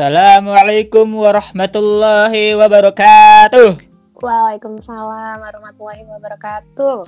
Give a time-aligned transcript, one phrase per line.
[0.00, 3.84] Assalamualaikum warahmatullahi wabarakatuh.
[4.16, 7.04] Waalaikumsalam warahmatullahi wabarakatuh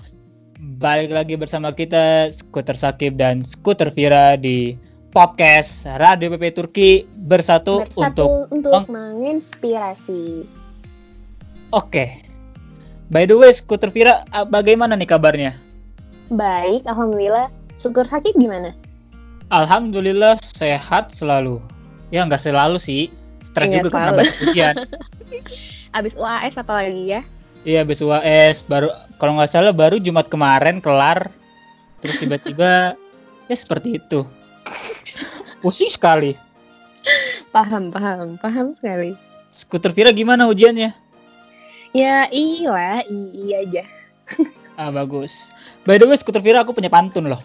[0.76, 4.76] Balik lagi bersama kita Skuter Sakib dan Skuter Vira di
[5.08, 10.44] podcast Radio PP Turki bersatu, Bersatu untuk untuk, menginspirasi
[11.72, 12.20] Oke.
[13.08, 14.20] By the way, Skuter Vira
[14.52, 15.56] bagaimana nih kabarnya?
[16.28, 17.48] Baik, Alhamdulillah
[17.80, 18.76] Syukur sakit gimana?
[19.48, 21.72] Alhamdulillah sehat selalu.
[22.12, 23.08] Ya nggak selalu sih.
[23.42, 24.18] Stres Iya, juga karena selalu.
[24.20, 24.74] banyak ujian.
[25.98, 27.20] Abis UAS apalagi ya?
[27.64, 31.32] Iya, habis UAS baru kalau nggak salah baru Jumat kemarin kelar.
[32.04, 32.94] Terus tiba-tiba
[33.50, 34.28] ya seperti itu.
[35.64, 36.36] Pusing sekali.
[37.50, 39.12] Paham, paham, paham sekali
[39.50, 40.94] Skuter Vira gimana ujiannya?
[41.92, 43.82] Ya iya, iya aja
[44.80, 45.34] Ah bagus.
[45.84, 47.42] By the way, Skuter Vira aku punya pantun loh.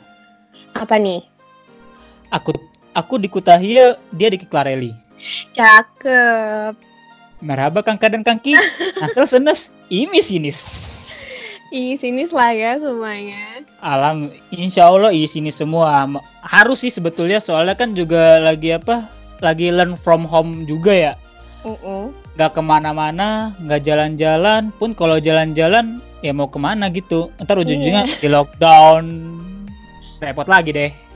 [0.71, 1.25] Apa nih?
[2.31, 2.55] Aku
[2.97, 4.97] aku di Kutahia, dia di Kiklareli.
[5.53, 6.73] Cakep
[7.37, 8.57] Merhaba Kangka dan Kangki.
[9.05, 10.89] Asal senes, ini sinis.
[11.67, 16.07] Ih, sini lah ya semuanya Alam, insya Allah i sini semua
[16.39, 19.03] harus sih sebetulnya soalnya kan juga lagi apa?
[19.43, 21.13] Lagi learn from home juga ya.
[21.67, 22.07] Uh-uh.
[22.39, 24.71] Nggak ke mana-mana, nggak jalan-jalan.
[24.79, 27.35] Pun kalau jalan-jalan ya mau ke mana gitu.
[27.35, 29.03] Ntar ujung-ujungnya di lockdown.
[30.23, 31.06] Repot lagi deh.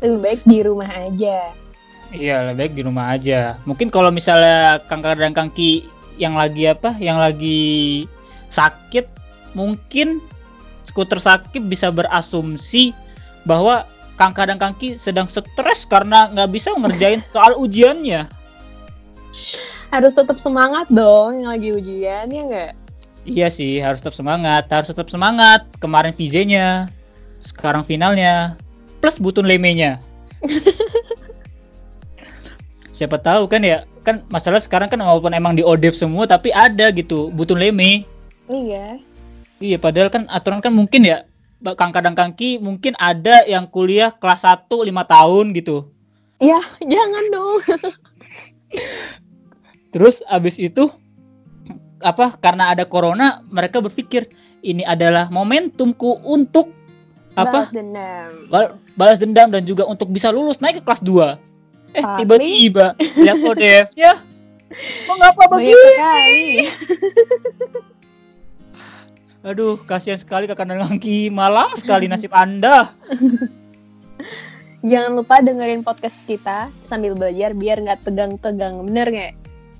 [0.00, 1.52] Lebih baik di rumah aja
[2.14, 3.58] Iya, lebih baik di rumah aja.
[3.66, 6.94] Mungkin kalau misalnya Kangka dan Kangki yang lagi apa?
[7.02, 7.62] Yang lagi
[8.54, 9.10] sakit,
[9.58, 10.22] mungkin
[10.86, 12.94] skuter sakit bisa berasumsi
[13.42, 18.30] bahwa Kangka dan Kangki sedang stres karena nggak bisa ngerjain soal ujiannya.
[19.86, 22.72] harus tetap semangat dong yang lagi ujian ya nggak
[23.22, 25.66] Iya sih, harus tetap semangat, harus tetap semangat.
[25.82, 26.86] Kemarin VJ-nya,
[27.42, 28.54] sekarang finalnya,
[29.06, 30.02] plus butun lemenya.
[32.98, 36.90] Siapa tahu kan ya, kan masalah sekarang kan walaupun emang di ODEV semua, tapi ada
[36.90, 38.02] gitu butun leme.
[38.50, 38.98] iya
[39.62, 41.22] Iya, padahal kan aturan kan mungkin ya,
[41.62, 45.86] kadang kangki mungkin ada yang kuliah kelas 1 lima tahun gitu.
[46.36, 46.60] ya
[46.92, 47.56] jangan dong
[49.96, 50.92] Terus abis itu
[52.04, 54.28] apa karena ada corona mereka berpikir
[54.60, 56.75] ini adalah momentumku untuk
[57.36, 57.68] apa?
[57.68, 58.30] Balas dendam.
[58.48, 61.56] Bal- balas dendam dan juga untuk bisa lulus naik ke kelas 2
[61.96, 62.86] eh tiba-tiba.
[62.98, 64.20] Lihat ODF ya.
[65.08, 66.68] Mengapa sekali.
[69.46, 72.90] Aduh kasihan sekali kakak dan Langki malang sekali nasib anda.
[74.90, 78.82] Jangan lupa dengerin podcast kita sambil belajar biar nggak tegang-tegang.
[78.84, 79.32] Bener nggak?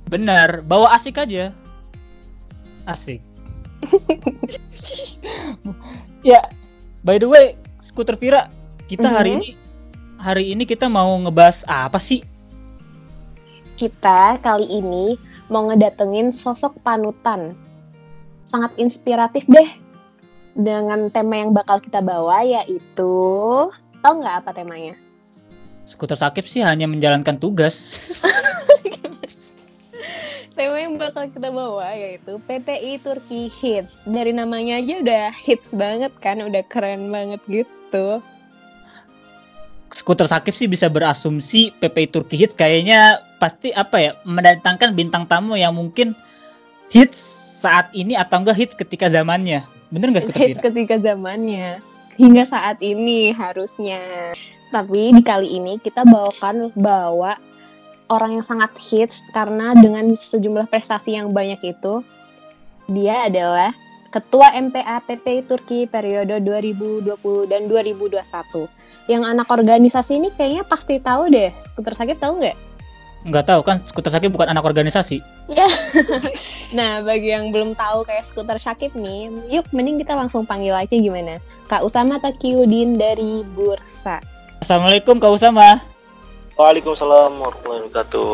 [0.07, 1.51] Benar bawa asik aja.
[2.87, 3.21] Asik.
[6.27, 6.43] Ya
[7.07, 8.51] by the way skuter Vira
[8.91, 9.39] kita hari Mhm.
[9.39, 9.49] ini
[10.19, 12.27] hari ini kita mau ngebahas apa sih
[13.79, 15.15] kita kali ini
[15.47, 17.55] mau ngedatengin sosok panutan
[18.51, 19.71] sangat inspiratif deh
[20.57, 23.13] dengan tema yang bakal kita bawa yaitu
[24.01, 24.97] tahu nggak apa temanya?
[25.85, 28.01] Skuter sakit sih hanya menjalankan tugas.
[30.57, 34.09] Tema yang bakal kita bawa yaitu PTI Turki Hits.
[34.09, 38.25] Dari namanya aja udah hits banget kan, udah keren banget gitu.
[39.93, 45.61] Skuter sakit sih bisa berasumsi PPI Turki hits kayaknya pasti apa ya mendatangkan bintang tamu
[45.61, 46.17] yang mungkin
[46.89, 47.21] hits
[47.61, 49.61] saat ini atau enggak hits ketika zamannya.
[49.93, 51.85] Bener nggak skuter Hits ketika zamannya.
[52.17, 54.33] Hingga saat ini harusnya.
[54.73, 57.37] Tapi di kali ini kita bawakan bawa
[58.07, 62.03] orang yang sangat hits karena dengan sejumlah prestasi yang banyak itu
[62.87, 63.75] dia adalah
[64.07, 67.05] Ketua MPA PPI Turki periode 2020
[67.53, 68.25] dan 2021.
[69.13, 71.53] Yang anak organisasi ini kayaknya pasti tahu deh.
[71.61, 72.57] Skuter sakit tahu nggak?
[73.27, 75.21] Nggak tahu kan skuter sakit bukan anak organisasi.
[76.75, 80.99] Nah, bagi yang belum tahu kayak skuter Syakib nih, yuk mending kita langsung panggil aja
[80.99, 81.39] gimana?
[81.71, 84.19] Kak Usama Takiudin dari Bursa.
[84.59, 85.96] Assalamualaikum Kak Usama.
[86.57, 88.33] Waalaikumsalam warahmatullahi wabarakatuh.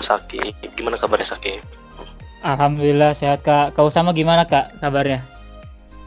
[0.00, 0.40] Saki,
[0.72, 1.60] gimana kabarnya Saki?
[2.40, 3.76] Alhamdulillah sehat Kak.
[3.76, 5.20] Kak Usama gimana Kak kabarnya?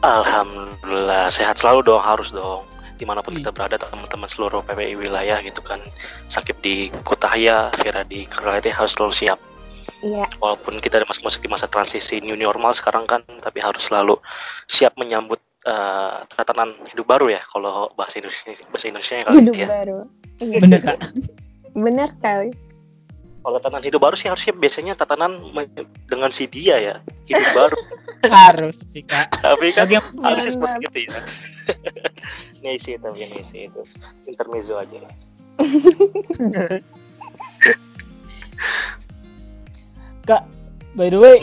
[0.02, 2.66] Alhamdulillah sehat selalu dong, harus dong.
[2.98, 3.46] Di mana pun Iya.
[3.46, 5.78] kita berada, teman-teman seluruh PPI wilayah gitu kan.
[6.26, 9.38] Sakit di Kutahaya, Vera di Kerlade harus selalu siap.
[10.02, 14.18] Iya, Walaupun kita masih masuk di masa transisi new normal sekarang kan, tapi harus selalu
[14.66, 17.42] siap menyambut eh, tatanan hidup baru ya.
[17.46, 19.66] Kalau bahasa Indonesia, bahasa Indonesia kali hidup ya.
[19.70, 19.98] baru.
[20.42, 20.98] Iya, Bener Kak.
[21.72, 22.52] Bener kali.
[23.42, 25.34] Kalau tatanan hidup baru sih harusnya biasanya tatanan
[26.06, 26.94] dengan si dia ya,
[27.26, 27.78] hidup baru.
[28.30, 29.34] Harus sih Kak.
[29.42, 29.90] tapi kan
[30.22, 31.18] harusnya seperti itu ya
[32.62, 33.82] Nisi tapi Nisi itu
[34.30, 34.94] intermezzo aja
[40.22, 40.46] Kak,
[40.94, 41.42] by the way,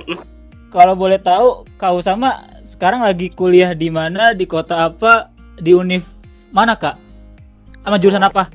[0.72, 5.28] kalau boleh tahu Kak Usama sekarang lagi kuliah di mana, di kota apa,
[5.60, 6.08] di univ
[6.56, 6.96] mana Kak?
[7.84, 8.48] Sama jurusan apa?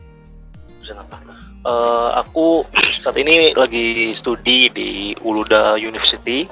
[0.80, 1.20] Jurusan apa
[1.64, 2.60] Eh, aku
[3.00, 6.44] saat ini lagi studi di Uluda University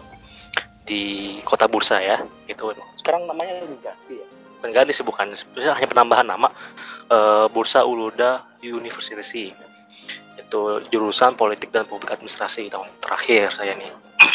[0.88, 2.16] di kota Bursa ya.
[2.48, 4.26] Itu sekarang namanya ganti ya?
[4.56, 5.36] bukan ganti sih bukan.
[5.60, 6.48] Hanya penambahan nama.
[7.12, 9.52] Eh, Bursa Uluda University.
[10.40, 13.92] Itu jurusan politik dan publik administrasi tahun terakhir saya nih.
[13.92, 14.32] Nah,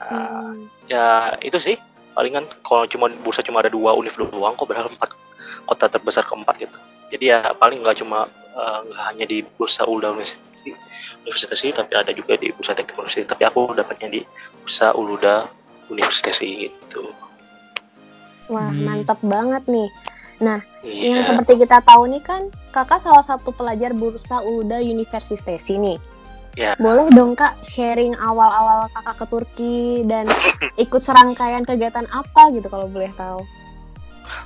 [0.00, 0.68] Hmm.
[0.84, 1.80] ya itu sih.
[2.12, 5.16] Palingan kalau cuma bursa cuma ada dua univ doang kok padahal empat
[5.64, 6.76] kota terbesar keempat gitu.
[7.08, 8.26] Jadi ya paling nggak cuma
[8.60, 10.76] eh, nggak hanya di bursa Ulda University
[11.24, 14.20] Universitas tapi ada juga di bursa teknik university tapi aku dapatnya di
[14.60, 15.48] bursa Uluda
[15.88, 17.08] Universitas gitu
[18.50, 18.82] Wah, Hmm.
[18.82, 19.86] mantap banget nih.
[20.42, 22.42] Yang iya seperti kita tahu nih kan,
[22.72, 26.00] kakak salah satu pelajar Bursa Uluda Universitas nih.
[26.58, 26.74] Ya.
[26.82, 30.26] Boleh dong kak sharing awal-awal kakak ke Turki dan
[30.82, 33.38] ikut serangkaian kegiatan apa gitu kalau boleh tahu.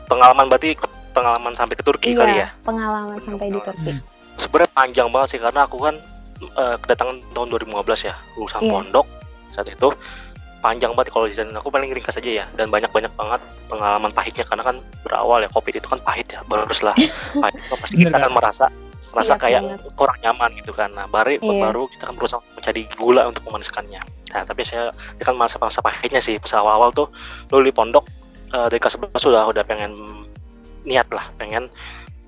[0.05, 0.77] pengalaman berarti
[1.15, 3.93] pengalaman sampai ke Turki kali ya pengalaman sampai di Turki.
[4.37, 5.95] sebenarnya panjang banget sih karena aku kan
[6.43, 7.71] eh, kedatangan tahun 2015
[8.05, 8.73] ya lulusan Iya.
[8.73, 9.07] pondok
[9.49, 9.89] saat itu
[10.59, 14.43] panjang banget kalau dan aku paling ringkas aja ya dan banyak banyak banget pengalaman pahitnya
[14.43, 16.97] karena kan berawal ya covid itu kan pahit ya baru setelah
[17.43, 18.67] pahit itu pasti kita Bener, akan merasa
[19.07, 19.81] merasa Iya, kayak banget.
[19.95, 21.61] kurang nyaman gitu kan nah baru Iya.
[21.63, 24.01] baru kita kan berusaha mencari gula untuk memaniskannya
[24.33, 27.07] nah tapi saya ini kan masa masa pahitnya sih pas awal awal tuh
[27.47, 28.03] dulu di pondok
[28.51, 29.93] eh, dari kelas 11 sudah udah pengen
[30.85, 31.69] niat lah pengen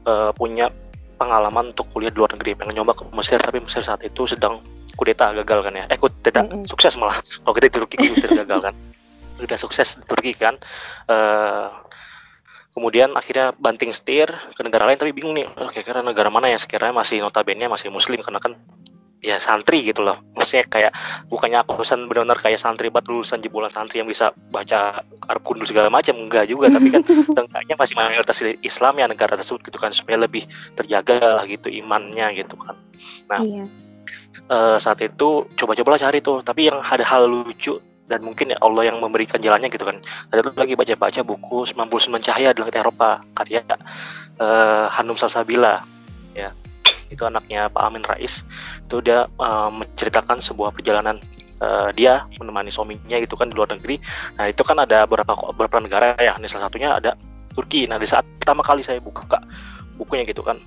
[0.09, 0.73] eh, punya
[1.17, 4.61] pengalaman untuk kuliah di luar negeri pengen nyoba ke Mesir tapi Mesir saat itu sedang
[4.97, 5.85] kudeta gagal kan ya?
[5.93, 6.65] Eh kudeta Mm-mm.
[6.65, 7.17] sukses malah.
[7.21, 8.75] Kalau kita di Turki Mesir gagal kan?
[9.45, 10.57] Udah sukses di Turki kan?
[11.09, 11.69] Eh,
[12.73, 16.61] kemudian akhirnya banting setir ke negara lain tapi bingung nih oh, kira-kira negara mana yang
[16.61, 18.21] sekiranya masih notabene masih muslim?
[18.25, 18.57] Karena kan
[19.27, 20.93] ya santri gitu loh maksudnya kayak
[21.27, 25.75] bukannya aku lulusan benar-benar kayak santri bat lulusan jebolan santri yang bisa baca Arab kundus
[25.75, 27.03] segala macam enggak juga tapi kan
[27.37, 30.47] tengahnya masih mayoritas Islam ya negara tersebut gitu kan supaya lebih
[30.79, 32.79] terjaga lah gitu imannya gitu kan
[33.27, 33.41] Nah.
[33.43, 33.65] Iya.
[34.47, 38.87] Eh, saat itu coba-cobalah cari tuh tapi yang ada hal lucu dan mungkin ya Allah
[38.87, 39.99] yang memberikan jalannya gitu kan
[40.31, 43.67] ada lagi baca-baca buku 99 Cahaya di Langit Eropa karya
[44.39, 45.83] eh, Hanum Salsabila
[46.39, 46.55] ya
[47.11, 48.43] itu anaknya Pak Amin Rais.
[48.85, 51.19] Itu dia eh, menceritakan sebuah perjalanan
[51.63, 54.01] eh, dia menemani suaminya gitu kan di luar negeri.
[54.37, 56.37] Nah itu kan ada beberapa beberapa negara ya.
[56.37, 57.17] Ini salah satunya ada
[57.57, 57.89] Turki.
[57.89, 59.41] Nah di saat pertama kali saya buka
[59.97, 60.61] bukunya gitu kan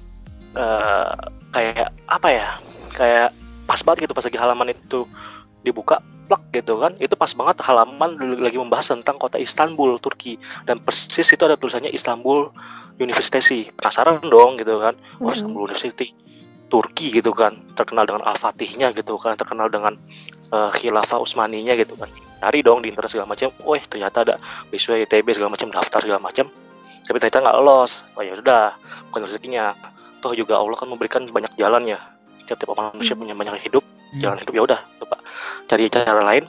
[0.58, 1.14] eh,
[1.54, 2.48] kayak apa ya
[2.94, 3.30] kayak
[3.70, 4.14] pas banget gitu.
[4.18, 5.06] Pas lagi halaman itu
[5.62, 6.94] dibuka plak gitu kan.
[6.98, 10.38] Itu pas banget halaman lagi membahas tentang kota Istanbul Turki.
[10.66, 12.50] Dan persis itu ada tulisannya Istanbul
[13.02, 13.70] University.
[13.74, 14.94] Penasaran dong gitu kan.
[15.22, 15.34] Oh.
[15.34, 16.14] Istanbul University
[16.70, 19.98] Turki gitu kan terkenal dengan Al-Fatihnya gitu kan terkenal dengan
[20.54, 22.08] uh, khilafah Utsmaninya gitu kan.
[22.40, 24.36] Cari dong di internet segala macam wah ternyata ada
[24.70, 26.46] beasiswa ITB segala macam daftar segala macam
[27.04, 28.06] tapi ternyata nggak lolos.
[28.14, 28.78] Oh ya udah
[29.10, 29.74] bukan rezekinya.
[30.22, 32.00] Toh juga Allah kan memberikan banyak jalan ya.
[32.46, 33.26] Setiap manusia Hmm.
[33.26, 34.22] punya banyak hidup Hmm.
[34.26, 35.18] jalan hidup ya udah coba
[35.70, 36.46] cari cara lain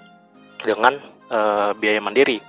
[0.61, 0.97] dengan
[1.31, 2.41] eh, biaya mandiri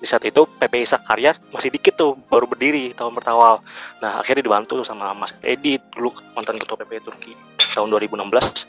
[0.00, 3.60] di saat itu PPI Sakarya masih dikit tuh baru berdiri tahun pertama
[4.00, 7.32] nah akhirnya dibantu sama Mas Edi dulu mantan ketua PPI Turki
[7.76, 8.64] tahun 2016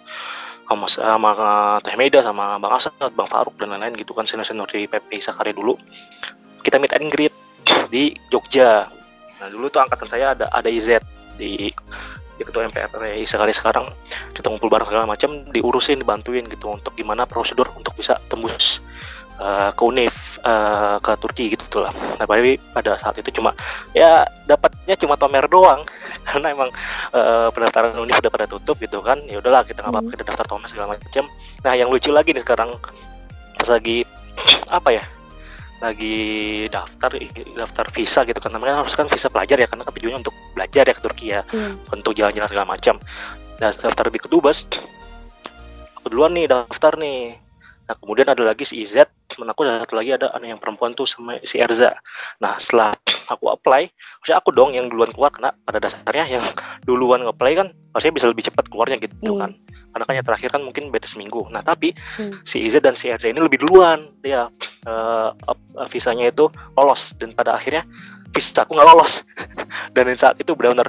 [0.71, 1.31] sama, sama
[1.83, 5.51] Teh Meda sama Bang Asad, Bang Faruk dan lain-lain gitu kan senior-senior di PPI Sakarya
[5.51, 5.75] dulu.
[6.63, 7.35] Kita meet and greet
[7.91, 8.87] di Jogja.
[9.43, 11.03] Nah dulu tuh angkatan saya ada ada IZ
[11.35, 11.67] di
[12.39, 13.85] ketua MPR PPI Sakarya sekarang
[14.33, 18.81] kita ngumpul bareng segala macam diurusin dibantuin gitu untuk gimana prosedur untuk bisa tembus
[19.41, 21.89] uh, ke UNIF uh, ke Turki gitu lah.
[21.89, 23.57] Nah, tapi pada saat itu cuma
[23.91, 25.81] ya dapatnya cuma tomer doang
[26.29, 26.69] karena emang
[27.11, 29.17] uh, pendaftaran UNIF udah pada tutup gitu kan.
[29.25, 30.13] Ya udahlah kita nggak apa-apa Hmm.
[30.13, 31.25] kita daftar tomer segala macam.
[31.65, 32.69] Nah, yang lucu lagi nih sekarang
[33.57, 34.05] pas lagi
[34.77, 35.03] apa ya?
[35.81, 37.09] lagi daftar
[37.57, 40.85] daftar visa gitu kan namanya harus kan visa pelajar ya karena kan tujuannya untuk belajar
[40.85, 41.73] ya ke Turki ya Iya.
[41.89, 43.01] untuk jalan-jalan segala macam.
[43.57, 44.69] Nah, daftar di kedubes,
[45.97, 47.33] aku duluan nih daftar nih.
[47.81, 50.91] Nah, kemudian ada lagi si IZ, temen aku ada satu lagi ada anak yang perempuan
[50.91, 51.91] tuh sama si Erza.
[52.39, 52.95] Nah, setelah
[53.27, 56.43] aku apply, harusnya aku dong yang duluan keluar karena pada dasarnya yang
[56.87, 59.39] duluan nge-apply kan harusnya bisa lebih cepat keluarnya gitu Iya.
[59.39, 59.51] kan.
[59.91, 61.51] Karena kan yang terakhir kan mungkin beda seminggu.
[61.51, 62.31] Nah, tapi Hmm.
[62.43, 64.47] si IZ dan si Erza ini lebih duluan dia
[65.43, 67.83] ap- visanya itu lolos dan pada akhirnya
[68.31, 69.27] visa aku nggak lolos.
[69.95, 70.87] dan saat itu benar-benar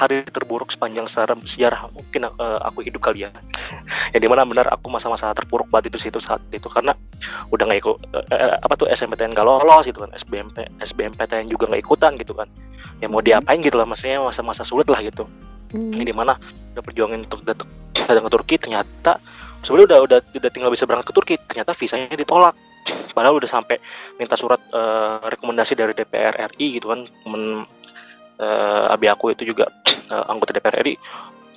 [0.00, 3.30] hari terburuk sepanjang sejarah, sejarah mungkin eh, aku hidup kali ya.
[4.16, 6.72] Yang di mana benar aku masa-masa terpuruk banget itu situ saat itu.
[6.72, 6.96] Karena
[7.52, 7.96] udah nggak ikut
[8.32, 10.10] eh, apa tuh SMPTN gak lolos gitu kan.
[10.16, 12.48] SBMP SBMPTN juga nggak ikutan gitu kan.
[13.04, 15.28] Ya mau diapain gitu lah maksudnya masa-masa sulit lah gitu.
[15.70, 15.94] Hmm.
[15.94, 16.34] ini di mana
[16.74, 19.22] udah perjuangin untuk datang ke Turki ternyata
[19.62, 22.58] sebenarnya udah udah udah tinggal bisa berangkat ke Turki ternyata visanya ditolak.
[23.14, 23.78] Padahal udah sampai
[24.18, 27.62] minta surat eh, rekomendasi dari DPR RI gitu kan temen
[28.40, 29.68] eh, abi aku itu juga
[30.14, 30.96] eh, anggota DPR RI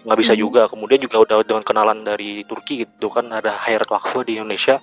[0.04, 0.42] nggak bisa Hmm.
[0.44, 0.62] juga.
[0.68, 4.80] Kemudian juga udah dengan kenalan dari Turki gitu kan ada Hayat Wakfu di Indonesia.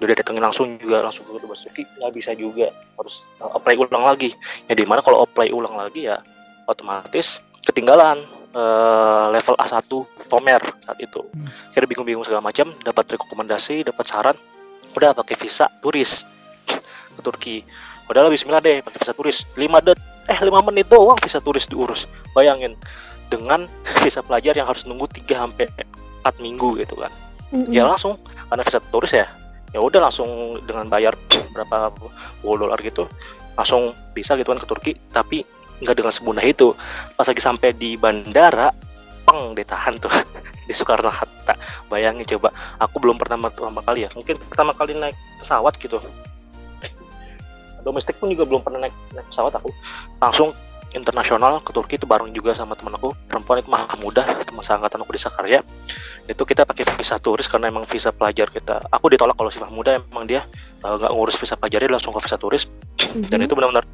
[0.00, 1.84] Udah datengin langsung juga langsung ke Dubes Turki.
[2.00, 4.32] Nggak bisa juga harus eh, apply ulang lagi.
[4.66, 6.18] Ya di mana kalau apply ulang lagi ya
[6.66, 8.24] otomatis ketinggalan
[8.56, 9.84] eh, level A1
[10.32, 11.20] Tomer saat itu.
[11.20, 11.48] Hmm.
[11.70, 14.36] akhirnya bingung-bingung segala macam dapat rekomendasi dapat saran.
[14.96, 16.24] Udah pakai visa turis
[17.12, 17.60] ke Turki.
[18.08, 19.44] Udah Bismillah deh pakai visa turis.
[19.56, 19.96] 5 det
[20.32, 22.08] eh 5 menit doang visa turis diurus.
[22.32, 22.72] Bayangin
[23.28, 23.68] dengan
[24.02, 25.68] visa pelajar yang harus nunggu 3 sampai
[26.24, 27.12] 4 minggu gitu kan.
[27.52, 27.68] Mm-mm.
[27.68, 28.16] ya langsung
[28.48, 29.28] karena visa turis ya
[29.76, 31.12] ya udah langsung dengan bayar
[31.52, 31.92] berapa
[32.40, 33.04] puluh dolar gitu
[33.60, 35.44] langsung bisa gitu kan ke Turki tapi
[35.84, 36.72] nggak dengan semudah itu.
[37.18, 38.72] Pas lagi sampai di bandara
[39.28, 40.08] peng ditahan tuh
[40.68, 41.58] di Soekarno Hatta.
[41.92, 46.00] Bayangin coba aku belum pernah pertama kali ya mungkin pertama kali naik pesawat gitu
[47.82, 49.70] domestik pun juga belum pernah naik, naik pesawat aku.
[50.22, 50.50] Langsung
[50.92, 53.16] internasional ke Turki itu bareng juga sama teman aku.
[53.26, 55.60] Perempuan itu Mahmudah teman seangkatan aku di Sakarya.
[56.28, 58.80] Itu kita pakai visa turis karena emang visa pelajar kita.
[58.92, 60.44] Aku ditolak kalau si Mahmudah emang dia
[60.84, 62.68] uh, nggak ngurus visa pelajarnya dia langsung ke visa turis.
[63.28, 63.46] Dan Mhm.
[63.48, 63.84] itu benar-benar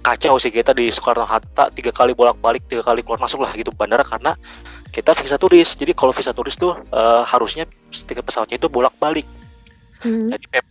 [0.00, 3.70] kacau sih kita di Soekarno Hatta tiga kali bolak-balik tiga kali keluar masuk lah gitu
[3.70, 4.34] bandara karena
[4.90, 5.78] kita visa turis.
[5.78, 9.24] Jadi kalau visa turis tuh uh, harusnya tiket pesawatnya itu bolak-balik.
[10.00, 10.32] Mhm.
[10.32, 10.70] jadi PP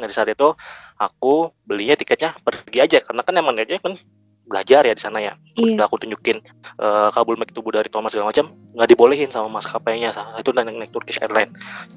[0.00, 0.48] nah di saat itu
[0.98, 3.98] aku belinya tiketnya pergi aja karena kan emang aja kan
[4.44, 5.32] belajar ya di sana ya.
[5.56, 5.80] Iya.
[5.80, 6.36] udah aku tunjukin
[6.78, 10.92] eh, kabul make tubuh dari Thomas segala macam nggak dibolehin sama maskapainya itu naik naik
[10.92, 11.50] Turkish Airlines.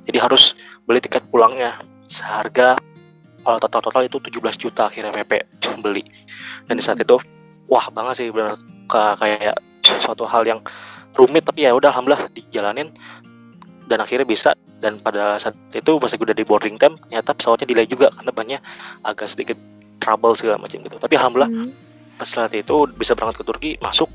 [0.07, 0.55] Jadi harus
[0.87, 1.75] beli tiket pulangnya.
[2.07, 2.79] Seharga
[3.43, 5.31] kalau total total itu 17 juta akhirnya PP
[5.83, 6.03] beli.
[6.65, 7.19] Dan di saat itu
[7.67, 8.55] wah banget sih benar
[8.87, 9.59] ka- kayak
[9.99, 10.59] suatu hal yang
[11.17, 12.93] rumit tapi ya udah alhamdulillah dijalanin
[13.88, 14.51] dan akhirnya bisa
[14.84, 18.62] dan pada saat itu pas udah di boarding time ternyata pesawatnya delay juga karena banyak
[19.01, 19.58] agak sedikit
[19.98, 20.96] trouble segala macam gitu.
[21.00, 21.70] Tapi alhamdulillah Mhm.
[22.20, 24.10] pas saat itu bisa berangkat ke Turki masuk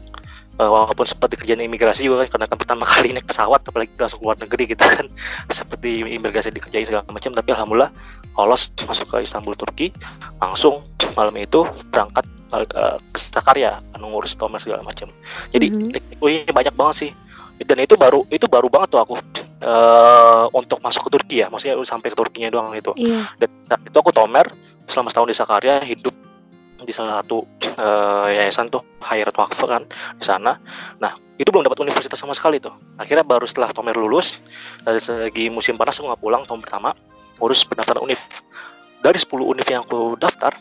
[0.61, 4.21] eh, walaupun sempat dikerjain imigrasi juga kan karena kan pertama kali naik pesawat apalagi langsung
[4.21, 5.07] keluar negeri gitu kan
[5.59, 7.33] seperti imigrasi dikerjain segala macam.
[7.33, 7.91] Tapi alhamdulillah
[8.37, 9.91] lolos masuk ke Istanbul Turki
[10.39, 10.85] langsung
[11.17, 12.83] malam itu berangkat eh, ke
[13.17, 15.09] Sakarya ngurus Tomer segala macam.
[15.55, 15.73] Jadi
[16.21, 17.11] oh ini banyak banget sih
[17.61, 19.15] dan itu baru itu baru banget tuh aku
[19.63, 23.29] eh, untuk masuk ke Turki ya maksudnya sampai ke Turkinya doang itu Iya.
[23.39, 24.49] dan saat itu aku Tomer
[24.89, 26.15] selama setahun di Sakarya hidup
[26.83, 29.87] di salah satu eh, yayasan tuh Hayat Wakfu kan
[30.19, 30.59] di sana.
[30.99, 32.75] Nah itu belum dapat universitas sama sekali tuh.
[32.99, 34.43] Akhirnya baru setelah Tomer lulus
[34.83, 36.91] dari segi musim panas aku nggak pulang tahun pertama
[37.39, 38.19] urus pendaftaran univ.
[39.03, 40.55] Dari 10 univ yang aku daftar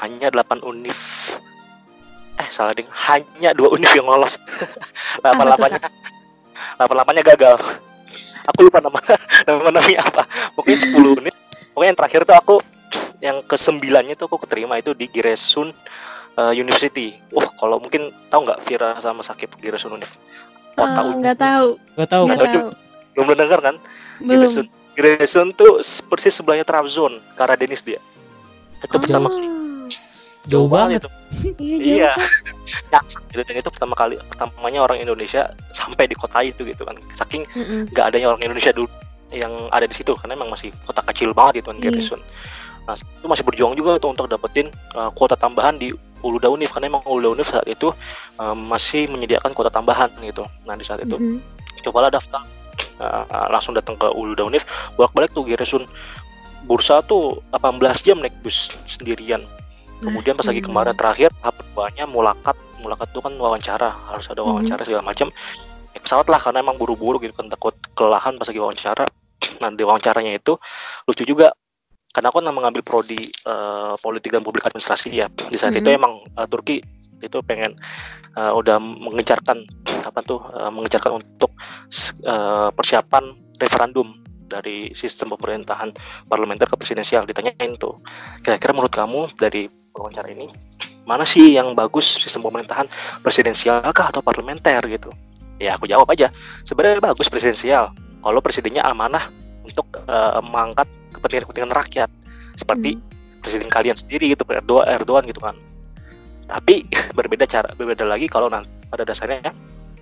[0.00, 0.96] hanya 8 univ
[2.36, 4.40] eh salah ding hanya dua univ yang lolos
[5.20, 5.24] 8
[5.56, 5.68] Apa
[6.80, 7.12] tuh, 8 Kak?
[7.12, 7.54] 88-nya gagal.
[8.48, 8.98] Aku lupa nama
[9.46, 10.22] nama namanya apa.
[10.56, 11.34] Pokoknya 10 unit.
[11.70, 12.54] Pokoknya yang terakhir tuh aku
[13.20, 15.70] yang ke sembilannya tuh aku keterima itu di Giresun
[16.34, 17.20] uh, University.
[17.30, 20.08] Wah, kalau mungkin tahu nggak Vira sama Sakip Giresun Univ?
[20.74, 22.68] Kota Eh, Uni- nggak tahu, Gak tahu nggak tahu tahu.
[23.12, 23.76] Belum pernah dengar kan?
[24.18, 24.32] Belum.
[24.40, 24.66] Giresun.
[24.90, 28.00] Giresun tuh persis sebelahnya Trabzon, Kara Denis dia.
[28.80, 29.48] Itu pertama Oh, kali
[30.48, 31.04] jauh banget.
[31.04, 31.10] itu.
[31.60, 32.12] Iya, Iya.
[33.30, 36.96] gitu dan itu pertama kali pertamanya orang Indonesia sampai di kota itu gitu kan.
[37.14, 37.46] Saking
[37.92, 38.90] nggak adanya orang Indonesia dulu
[39.30, 41.84] yang ada di situ karena emang masih kota kecil banget gitu kan Iya.
[41.94, 42.20] Giresun.
[42.88, 44.66] Nah, itu masih berjuang juga tuh untuk dapetin
[44.98, 47.94] uh, kuota tambahan di Uluda Univ karena emang Uluda Univ saat itu
[48.42, 50.42] uh, masih menyediakan kuota tambahan gitu.
[50.66, 51.38] Nah, di saat itu Mm-mm.
[51.86, 52.42] cobalah daftar
[52.98, 54.66] uh, langsung datang ke Uluda Univ
[54.98, 55.86] bolak-balik tuh Giresun
[56.66, 59.40] bursa tuh 18 jam naik bus sendirian
[60.00, 62.56] kemudian pas lagi Nah, kemarin terakhir tahap keduanya mulakat.
[62.80, 64.48] Mulakat itu kan wawancara harus ada Mhm.
[64.48, 65.28] wawancara segala macam
[65.92, 69.04] naik pesawat lah karena emang buru-buru gitu kan takut kelelahan pas lagi wawancara.
[69.60, 70.56] Nah di wawancaranya itu
[71.04, 71.52] lucu juga.
[72.10, 75.30] Karena aku memang mengambil prodi eh, politik dan publik administrasi ya.
[75.30, 75.98] Di saat itu Mhm.
[76.00, 76.82] emang eh, Turki
[77.20, 77.76] itu pengen
[78.34, 79.62] eh, udah mengejarkan
[80.02, 81.54] apa tuh eh, mengejarkan untuk
[82.26, 83.24] eh, persiapan
[83.60, 84.16] referendum
[84.50, 85.94] dari sistem pemerintahan
[86.26, 87.22] parlementer ke presidensial.
[87.22, 87.94] Ditanyain tuh
[88.42, 90.46] kira-kira menurut kamu dari wawancara ini
[91.08, 92.86] mana sih yang bagus sistem pemerintahan
[93.24, 95.10] presidensial kah atau parlementer gitu?
[95.58, 96.30] Ya aku jawab aja.
[96.64, 99.28] Sebenarnya bagus presidensial kalau presidennya amanah
[99.64, 102.10] untuk eh, mengangkat kepentingan-kepentingan rakyat.
[102.54, 103.00] Seperti
[103.40, 105.56] presiden kalian sendiri gitu Erdogan, Erdogan gitu kan.
[106.46, 106.86] Tapi
[107.18, 109.50] berbeda cara berbeda lagi kalau nanti pada dasarnya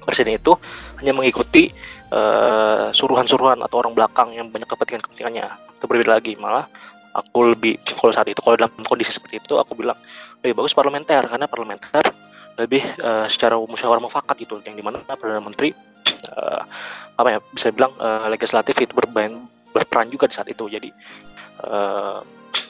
[0.04, 0.56] presiden itu
[1.00, 1.72] hanya mengikuti
[2.12, 5.46] eh, suruhan-suruhan atau orang belakang yang banyak kepentingan-kepentingannya.
[5.78, 6.66] Itu berbeda lagi malah
[7.10, 9.96] aku lebih kalau saat itu kalau dalam kondisi seperti itu aku bilang
[10.40, 12.04] lebih bagus parlementer karena parlementer
[12.56, 15.70] lebih eh, secara musyawarah mufakat gitu yang di mana perdana menteri
[16.08, 16.60] eh,
[17.14, 19.34] apa ya bisa bilang eh, legislatif itu bermain
[19.70, 20.90] berperan juga di saat itu jadi
[21.64, 22.18] eh,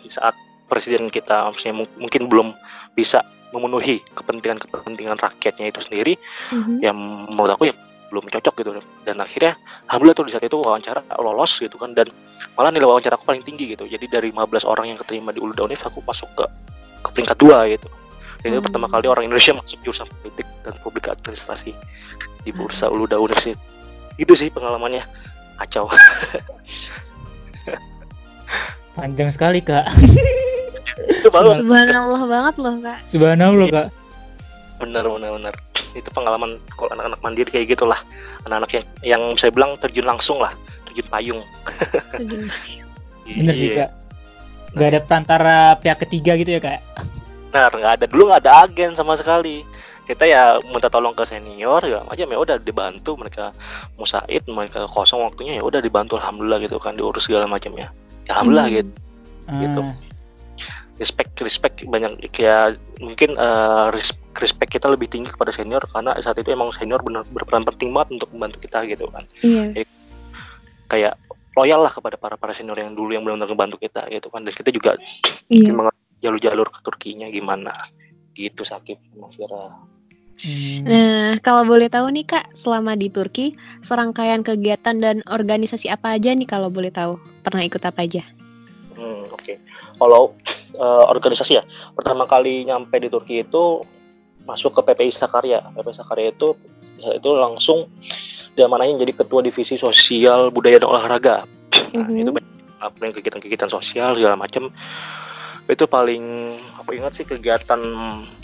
[0.02, 0.36] di saat
[0.68, 2.48] presiden kita maksudnya mung- mungkin belum
[2.92, 6.14] bisa memenuhi kepentingan-kepentingan rakyatnya itu sendiri
[6.52, 6.84] Mhm.
[6.84, 6.96] yang
[7.32, 7.74] menurut aku ya
[8.08, 8.70] belum cocok gitu.
[9.04, 9.56] Dan akhirnya
[9.88, 11.92] alhamdulillah tuh di saat itu wawancara lolos gitu kan.
[11.92, 12.08] Dan
[12.56, 13.84] malah nilai wawancara aku paling tinggi gitu.
[13.84, 16.44] Jadi dari 15 orang yang keterima di Uluda Univ aku masuk ke
[16.98, 17.86] ke peringkat dua gitu.
[18.42, 18.66] Dan itu Hmm.
[18.70, 21.74] pertama kali orang Indonesia masuk jurusan politik dan publik administrasi
[22.42, 23.54] di bursa Uluda University
[24.18, 25.06] itu sih pengalamannya.
[25.58, 25.90] Kacau.
[28.98, 29.86] Panjang sekali kak.
[31.22, 32.98] itu baru Subhanallah banget loh kak.
[33.06, 33.86] Subhanallah kak.
[34.78, 35.54] Bener bener bener
[35.92, 37.98] itu pengalaman kalau anak-anak mandiri kayak gitulah
[38.44, 40.52] anak-anak yang yang saya bilang terjun langsung lah
[40.86, 41.40] terjun payung
[42.12, 42.46] Terjun.
[43.28, 43.84] Bener sih Iya.
[43.84, 43.90] kak.
[44.72, 46.80] Gak ada perantara pihak ketiga gitu ya kak.
[47.48, 49.64] Benar, nggak ada dulu nggak ada agen sama sekali.
[50.04, 53.52] Kita ya minta tolong ke senior ya aja ya udah dibantu mereka
[54.00, 57.92] musaid mereka kosong waktunya ya udah dibantu alhamdulillah gitu kan diurus segala macamnya.
[58.24, 58.76] Ya, alhamdulillah Hmm.
[58.80, 58.90] gitu.
[59.60, 59.80] Gitu.
[60.98, 66.34] Respect respect banyak kayak mungkin eh, res- respect kita lebih tinggi kepada senior karena saat
[66.38, 69.22] itu emang senior benar berperan penting banget untuk membantu kita gitu kan.
[69.40, 69.86] Iya.
[70.90, 71.14] Kayak
[71.54, 74.54] loyal lah kepada para para senior yang dulu yang benar-benar membantu kita gitu kan dan
[74.54, 74.94] kita juga
[75.50, 75.74] Iya.
[75.74, 77.74] mengerti jalur-jalur ke Turkinya gimana
[78.34, 79.74] gitu sakit Mas Fira.
[80.38, 80.82] hmm.
[80.86, 86.30] Nah, kalau boleh tahu nih Kak, selama di Turki, serangkaian kegiatan dan organisasi apa aja
[86.30, 87.18] nih kalau boleh tahu?
[87.42, 88.22] Pernah ikut apa aja?
[88.98, 89.54] Hmm, oke.
[89.96, 90.34] Kalau
[90.74, 91.64] eh, organisasi ya,
[91.96, 93.80] pertama kali nyampe di Turki itu
[94.44, 95.64] masuk ke PPI Sakarya.
[95.72, 96.52] PPI Sakarya itu
[96.98, 97.86] itu langsung
[98.58, 101.46] diamanahin jadi ketua divisi sosial budaya dan olahraga.
[101.94, 102.20] Nah, Mhm.
[102.26, 104.68] itu banyak ngelakuin kegiatan-kegiatan sosial segala macam.
[105.68, 107.78] Itu paling aku ingat sih kegiatan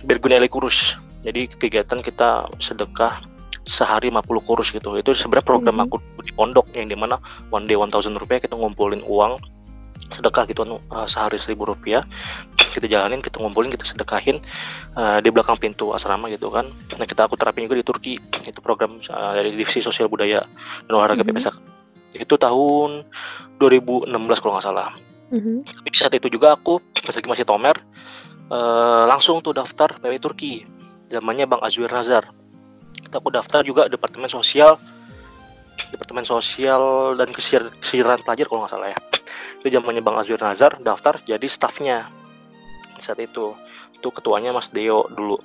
[0.06, 0.94] Berguneli Kurus.
[1.24, 3.24] Jadi kegiatan kita sedekah
[3.64, 4.92] sehari 50 kurus gitu.
[4.94, 5.84] Itu sebenarnya program Mhm.
[5.88, 7.16] aku di pondok yang di mana
[7.48, 9.40] one day 1000 rupiah kita ngumpulin uang
[10.10, 12.04] sedekah gitu uh, sehari seribu rupiah.
[12.56, 14.42] Kita jalanin kita ngumpulin kita sedekahin
[14.98, 16.66] uh, di belakang pintu asrama gitu kan.
[16.98, 18.14] Nah kita aku terapin juga di Turki.
[18.44, 20.42] Itu program uh, dari divisi sosial budaya
[20.88, 21.30] dan olahraga Mhm.
[21.30, 21.52] PPSA
[22.14, 23.02] itu tahun
[23.58, 24.94] 2016 kalau nggak salah.
[25.34, 25.66] Mhm.
[25.66, 27.74] tapi di saat itu juga aku pas lagi masih tomer
[28.52, 30.62] eh, langsung tuh daftar PW Turki.
[31.10, 32.28] Zamannya Bang Azwir Nazar
[32.94, 34.78] Kita aku daftar juga departemen sosial
[35.90, 38.98] departemen sosial dan kesejahteraan pelajar kalau nggak salah ya
[39.64, 42.12] itu zamannya Bang Azwir Nazar daftar jadi stafnya
[42.92, 43.56] di saat itu
[43.96, 45.40] itu ketuanya Mas Deo dulu.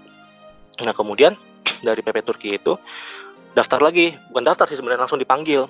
[0.83, 1.39] Nah kemudian
[1.79, 2.75] dari PP Turki itu
[3.55, 4.11] daftar lagi.
[4.27, 5.63] Bukan daftar sih sebenarnya langsung dipanggil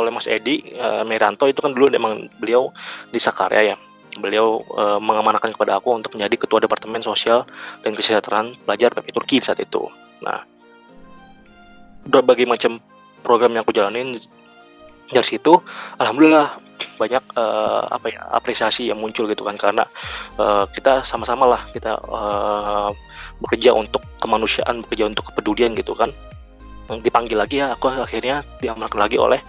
[0.00, 1.44] oleh Mas Edi eh, Meranto.
[1.44, 2.72] Itu kan dulu emang beliau
[3.12, 3.76] di Sakarya ya.
[4.16, 7.44] Beliau eh, mengamanahkan kepada aku untuk menjadi ketua departemen sosial
[7.84, 9.84] dan kesejahteraan pelajar PP Turki saat itu.
[10.24, 10.40] Nah
[12.08, 12.80] berbagai macam
[13.20, 14.16] program yang aku jalanin
[15.12, 15.60] dari situ
[16.00, 19.56] alhamdulillah banyak eh, apa ya apresiasi yang muncul gitu kan.
[19.56, 19.84] Karena
[20.38, 22.90] eh, kita sama-sama lah kita eh,
[23.40, 26.12] bekerja untuk kemanusiaan bekerja untuk kepedulian gitu kan.
[26.90, 29.40] Dipanggil lagi ya aku akhirnya diamankan lagi oleh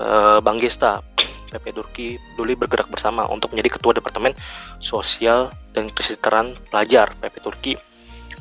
[0.00, 1.02] eh, Bang Gesta.
[1.46, 4.34] PP Turki dulu bergerak bersama untuk menjadi ketua departemen
[4.82, 7.72] sosial dan kesejahteraan pelajar PP Turki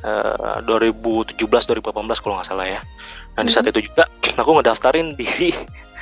[0.01, 2.81] eh, 2017 2018 kalau nggak salah ya.
[3.36, 4.10] Nah di saat itu juga
[4.41, 5.53] aku ngedaftarin diri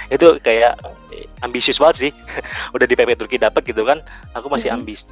[0.10, 0.76] itu kayak
[1.14, 2.12] eh, ambisius banget sih.
[2.76, 4.02] Udah di PP Turki dapat gitu kan
[4.34, 5.08] aku masih ambis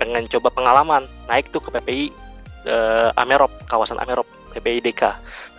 [0.00, 1.02] pengen coba pengalaman.
[1.30, 2.04] Naik tuh ke PPI
[2.66, 5.02] eh, Amerop kawasan Amerop PPI DK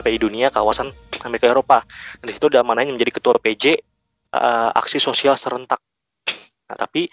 [0.02, 0.92] PPI Dunia kawasan
[1.24, 1.84] Amerika Eropa.
[2.20, 5.80] Dan di situ udah manain menjadi ketua PJ eh, aksi sosial serentak.
[6.68, 7.08] Nah tapi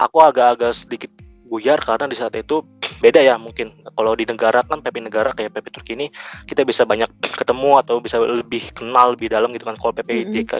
[0.00, 1.12] aku agak-agak sedikit
[1.46, 2.64] buyar karena di saat itu
[3.02, 3.74] beda ya mungkin.
[3.82, 6.06] Kalau di negara kan PP negara kayak PP Turki ini
[6.46, 9.74] kita bisa banyak ketemu atau bisa lebih kenal lebih dalam gitu kan.
[9.74, 10.30] Kalau PP Mhm.
[10.30, 10.52] DK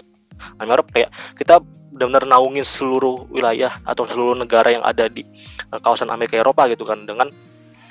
[0.59, 1.07] Amerop kayak
[1.39, 5.23] kita benar-benar naungin seluruh wilayah atau seluruh negara yang ada di
[5.71, 7.07] eh, kawasan Amerika Eropa gitu kan.
[7.07, 7.31] Dengan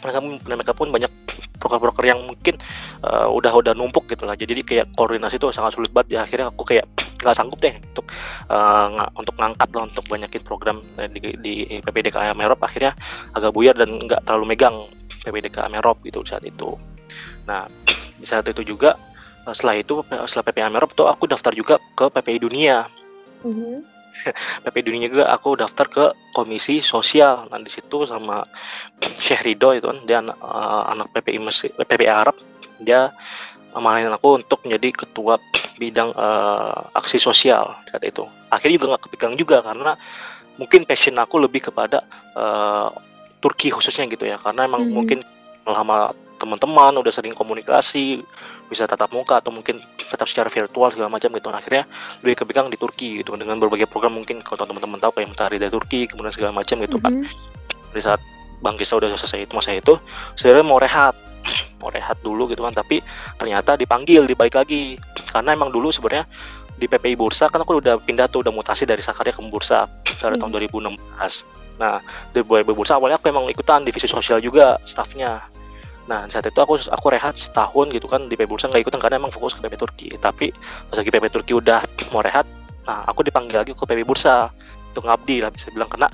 [0.05, 1.09] mereka mereka pun banyak
[1.57, 2.61] broker-broker yang mungkin
[3.01, 4.37] eh, udah udah numpuk gitu lah.
[4.37, 6.19] Jadi kayak koordinasi itu sangat sulit banget.
[6.19, 6.85] Ya akhirnya aku kayak
[7.23, 8.07] nggak sanggup deh untuk
[8.93, 12.93] nga- untuk ngangkat lah untuk banyakin program eh, di, di PPDK Amerop akhirnya
[13.33, 14.91] agak buyar dan nggak terlalu megang
[15.23, 16.75] PPDK Amerop gitu di saat itu.
[17.47, 17.71] Nah
[18.21, 18.99] di saat itu juga
[19.47, 22.79] eh, setelah itu setelah PPI Amerop tuh aku daftar juga ke PPI Dunia.
[23.43, 23.83] Mhm.
[24.63, 27.51] PPI Dunia juga aku daftar ke komisi sosial.
[27.51, 28.47] Nah di situ sama
[29.25, 32.37] Syekh Ridho itu kan dia anak, eh, anak PPI Mesir, PPI Arab.
[32.79, 33.11] Dia
[33.73, 35.37] amanahin aku untuk menjadi ketua
[35.77, 38.25] bidang eh, aksi sosial saat itu.
[38.53, 39.97] Akhirnya juga nggak kepegang juga karena
[40.61, 42.05] mungkin passion aku lebih kepada
[42.37, 42.89] eh,
[43.43, 44.39] Turki khususnya gitu ya.
[44.39, 44.93] Karena emang Mhm.
[44.95, 45.19] mungkin
[45.67, 48.19] lama teman-teman udah sering komunikasi
[48.67, 49.79] bisa tatap muka atau mungkin
[50.11, 51.49] tetap secara virtual segala macam gitu.
[51.51, 51.87] Akhirnya
[52.23, 53.35] lebih kepegang di Turki gitu.
[53.39, 56.99] Dengan berbagai program mungkin kalau teman-teman tahu kayak Mentari dari Turki kemudian segala macam gitu
[56.99, 57.15] kan.
[57.15, 57.27] Mhm.
[57.93, 58.25] di saat
[58.63, 59.99] Bang Kisa udah selesai itu masa itu
[60.39, 61.15] sebenarnya mau rehat.
[61.83, 63.03] Mau rehat dulu gitu kan tapi
[63.35, 64.95] ternyata dipanggil dibalik lagi.
[65.27, 66.31] Karena emang dulu sebenarnya
[66.83, 69.87] di PPI Bursa kan aku udah pindah tuh udah mutasi dari Sakarya ke Bursa
[70.19, 70.99] pada tahun 2016
[71.79, 72.03] nah
[72.35, 75.43] di PPI Bursa awalnya aku emang ikutan divisi sosial juga staffnya.
[76.11, 79.23] Nah saat itu aku aku rehat setahun gitu kan di PPI Bursa nggak ikutan karena
[79.23, 80.09] emang fokus ke PPI Turki.
[80.19, 80.51] Tapi
[80.91, 82.45] pas lagi PPI Turki udah mau rehat
[82.83, 84.51] nah aku dipanggil lagi ke PPI Bursa.
[84.93, 86.05] Untuk ngabdi lah bisa bilang karena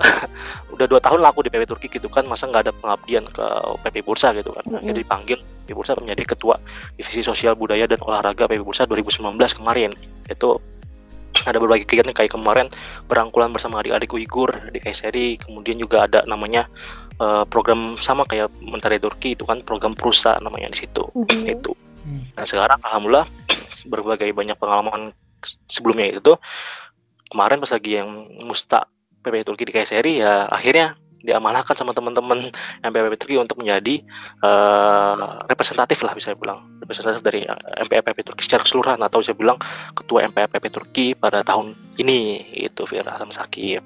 [0.74, 3.46] udah dua tahun lah aku di PP Turki gitu kan masa nggak ada pengabdian ke
[3.84, 4.64] PP Bursa gitu kan.
[4.80, 6.56] Jadi dipanggil PP Bursa menjadi ketua
[6.96, 9.92] divisi sosial budaya dan olahraga PP Bursa 2019 kemarin.
[10.26, 10.58] Itu
[11.46, 12.68] ada berbagai kegiatan kayak kemarin
[13.08, 16.68] berangkulan bersama adik-adik Uighur di KSRI kemudian juga ada namanya
[17.16, 21.04] eh, program sama kayak Menteri Turki itu kan program Prusa namanya di situ.
[21.16, 21.44] Mhm.
[21.48, 21.72] itu.
[22.00, 22.24] Hmm.
[22.36, 23.26] Nah sekarang alhamdulillah
[23.92, 25.12] berbagai banyak pengalaman
[25.68, 26.36] sebelumnya itu.
[27.30, 28.10] Kemarin pas lagi yang
[28.42, 32.48] musta PP Turki di KSRI ya akhirnya diamanahkan sama teman-teman
[32.80, 34.00] yang PP Turki untuk menjadi
[34.40, 35.14] eh,
[35.46, 37.44] representatif lah bisa bilang representatif dari
[37.84, 39.60] MPR PP Turki secara keseluruhan atau bisa bilang
[39.92, 43.84] ketua MPR PP Turki pada tahun ini itu Vira sama Sakib.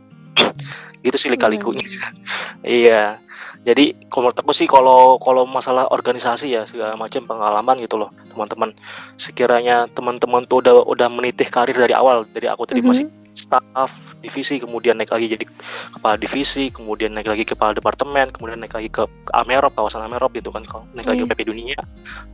[1.05, 1.85] Gitu sih lika-likunya
[2.64, 3.18] iya.
[3.64, 8.12] Jadi kalau menurut aku sih kalau kalau masalah organisasi ya segala macam pengalaman gitu loh
[8.29, 8.77] teman-teman.
[9.16, 12.88] Sekiranya teman-teman tuh udah udah menitih karir dari awal dari aku tadi Mhm.
[12.88, 13.07] masih
[13.44, 13.92] staff
[14.24, 15.44] divisi kemudian naik lagi jadi
[15.92, 19.04] kepala divisi kemudian naik lagi kepala departemen kemudian naik lagi ke
[19.37, 21.28] Amerop kawasan Amerop gitu kan kalau naik lagi Iya.
[21.28, 21.78] ke PP Dunia.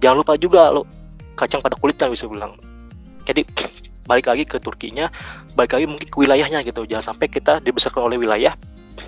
[0.02, 0.86] Jangan lupa juga lo
[1.34, 2.54] kacang pada kulitnya bisa bilang.
[3.24, 3.46] Jadi
[4.06, 5.06] balik lagi ke Turkinya
[5.54, 6.86] balik lagi mungkin ke wilayahnya gitu.
[6.86, 8.54] Jangan sampai kita dibesarkan oleh wilayah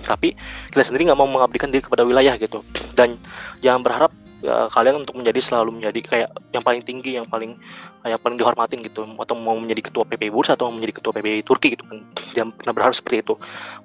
[0.03, 0.33] tapi
[0.73, 2.63] kita sendiri nggak mau mengabdikan diri kepada wilayah gitu.
[2.95, 3.19] Dan
[3.63, 4.13] jangan berharap
[4.43, 7.55] ya, kalian untuk menjadi selalu menjadi kayak yang paling tinggi yang paling
[8.03, 9.07] yang paling dihormatin gitu.
[9.17, 12.03] Atau mau menjadi ketua PPI Bursa atau mau menjadi ketua PPI Turki gitu kan.
[12.35, 13.35] Jangan pernah berharap seperti itu.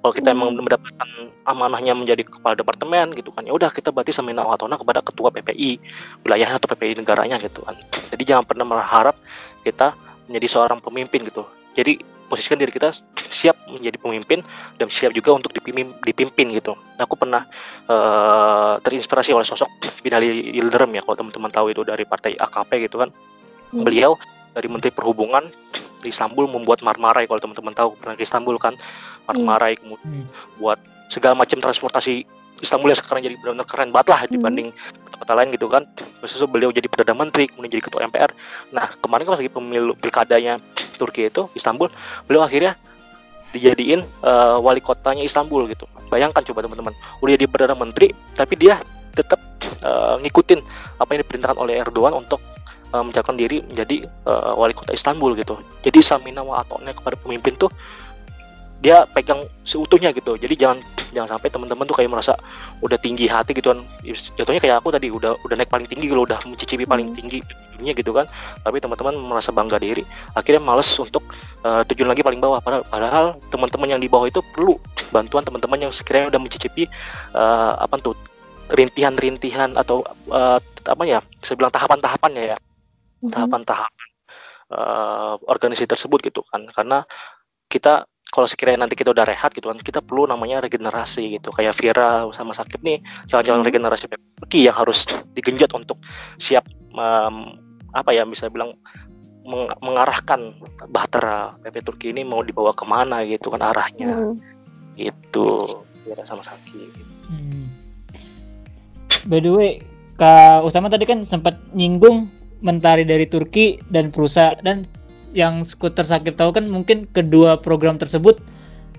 [0.02, 0.58] Kalau kita Hmm.
[0.58, 1.08] mendapatkan
[1.46, 5.80] amanahnya menjadi kepala departemen gitu kan ya udah kita berarti semina watona kepada ketua PPI
[6.26, 7.78] wilayahnya atau PPI negaranya gitu kan.
[8.10, 9.16] Jadi jangan pernah berharap
[9.62, 9.94] kita
[10.28, 11.46] menjadi seorang pemimpin gitu.
[11.72, 12.92] Jadi posisikan diri kita
[13.32, 14.44] siap menjadi pemimpin
[14.76, 16.76] dan siap juga untuk dipimpin, dipimpin gitu.
[17.00, 17.48] Aku pernah
[17.88, 19.68] eh, terinspirasi oleh sosok
[20.04, 23.10] Binali Yildirim ya kalau teman-teman tahu itu dari partai AKP gitu kan.
[23.72, 23.84] Hmm.
[23.84, 24.14] Beliau
[24.52, 25.48] dari Menteri Perhubungan
[26.04, 28.76] di Istanbul membuat Marmaray kalau teman-teman tahu pernah ke Istanbul kan
[29.26, 30.30] Marmaray kemudian Hmm.
[30.62, 30.78] buat
[31.10, 32.24] segala macam transportasi
[32.58, 34.68] Istanbul yang sekarang jadi benar-benar keren banget lah dibanding
[35.06, 35.86] kota-kota lain gitu kan.
[35.94, 38.30] Terus itu beliau jadi perdana menteri, kemudian jadi ketua MPR.
[38.74, 40.58] Nah kemarin kan pas lagi pemilu pilkadanya
[40.98, 41.88] Turki itu Istanbul,
[42.26, 42.74] beliau akhirnya
[43.54, 45.86] dijadiin eh, wali kotanya Istanbul gitu.
[46.10, 48.82] Bayangkan coba teman-teman, udah jadi perdana menteri, tapi dia
[49.14, 50.60] tetap eh, ngikutin
[50.98, 52.42] apa yang diperintahkan oleh Erdogan untuk
[52.92, 55.60] uh, mencalonkan diri menjadi uh, wali kota Istanbul gitu.
[55.84, 57.70] Jadi Samina wa atoknya kepada pemimpin tuh
[58.78, 60.38] dia pegang seutuhnya gitu.
[60.38, 60.78] Jadi jangan
[61.10, 62.38] jangan sampai teman-teman tuh kayak merasa
[62.78, 63.82] udah tinggi hati gitu kan.
[64.38, 67.16] Jatuhnya kayak aku tadi udah udah naik paling tinggi gitu, udah mencicipi paling Hmm.
[67.16, 67.38] tinggi
[67.74, 68.26] dunia gitu kan.
[68.62, 71.26] Tapi teman-teman merasa bangga diri, akhirnya males untuk
[71.66, 72.62] uh, tujuan lagi paling bawah.
[72.62, 74.78] Padahal, padahal teman-teman yang di bawah itu perlu
[75.10, 76.86] bantuan teman-teman yang sekiranya udah mencicipi
[77.34, 78.14] uh, apa tuh
[78.68, 82.58] rintihan-rintihan atau uh, apa ya, bisa bilang tahapan-tahapannya ya
[83.18, 83.34] Mhm.
[83.34, 84.06] tahapan-tahapan
[84.68, 87.02] eh, organisasi tersebut gitu kan karena
[87.66, 91.72] kita kalau sekiranya nanti kita udah rehat gitu kan kita perlu namanya regenerasi gitu kayak
[91.72, 93.68] Vira sama Sakit nih jalan-jalan Mhm.
[93.68, 94.98] regenerasi PPTurki yang harus
[95.32, 95.96] digenjot untuk
[96.36, 97.36] siap em,
[97.90, 98.76] apa ya bisa bilang
[99.42, 100.52] meng- mengarahkan
[100.86, 104.36] bahtera PP Turki ini mau dibawa ke mana gitu kan arahnya Hmm.
[104.94, 105.44] itu
[106.02, 106.90] Vira sama Sakit
[107.28, 107.68] Hmm.
[109.24, 109.72] By the way,
[110.16, 114.88] Kak Usama tadi kan sempat nyinggung mentari dari Turki dan Prusa dan
[115.30, 118.40] yang skuter sakit tahu kan mungkin kedua program tersebut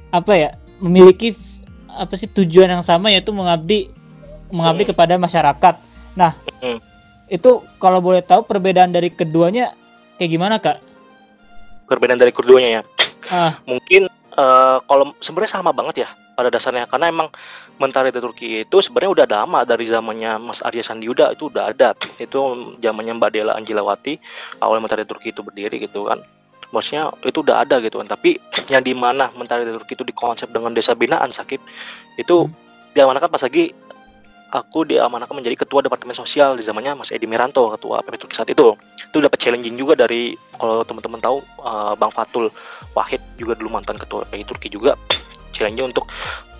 [0.10, 1.34] apa ya memiliki
[1.90, 3.90] apa sih tujuan yang sama yaitu mengabdi
[4.50, 4.92] mengabdi Hmm.
[4.94, 5.76] kepada masyarakat.
[6.18, 6.82] Nah, Hmm.
[7.28, 9.74] itu kalau boleh tahu perbedaan dari keduanya
[10.18, 10.82] kayak gimana kak?
[11.86, 12.82] perbedaan dari keduanya ya
[13.30, 16.88] Ah, mungkin eh, kalau sebenarnya sama banget ya pada dasarnya.
[16.88, 17.28] Karena emang
[17.76, 21.92] mentari dari Turki itu sebenarnya udah lama dari zamannya Mas Arya Sandiuda itu udah ada.
[22.16, 22.40] Itu
[22.80, 24.16] zamannya Mbak Dela Anjilawati
[24.64, 26.24] awal mentari Turki itu berdiri gitu kan.
[26.72, 28.08] Maksudnya itu udah ada gitu kan.
[28.08, 28.40] Tapi
[28.74, 31.60] yang di mana mentari dari Turki itu dikonsep dengan desa binaan sakit
[32.16, 32.56] itu Hmm.
[32.96, 33.70] diamanakan pas lagi
[34.50, 38.50] aku diamanahkan menjadi ketua departemen sosial di zamannya Mas Edi Miranto ketua PP Turki saat
[38.50, 38.74] itu.
[38.98, 42.50] Itu dapat challenging juga dari kalau teman-teman tahu eh, Bang Fatul
[42.98, 44.98] Wahid juga dulu mantan ketua PI Turki juga
[45.52, 46.06] challenge untuk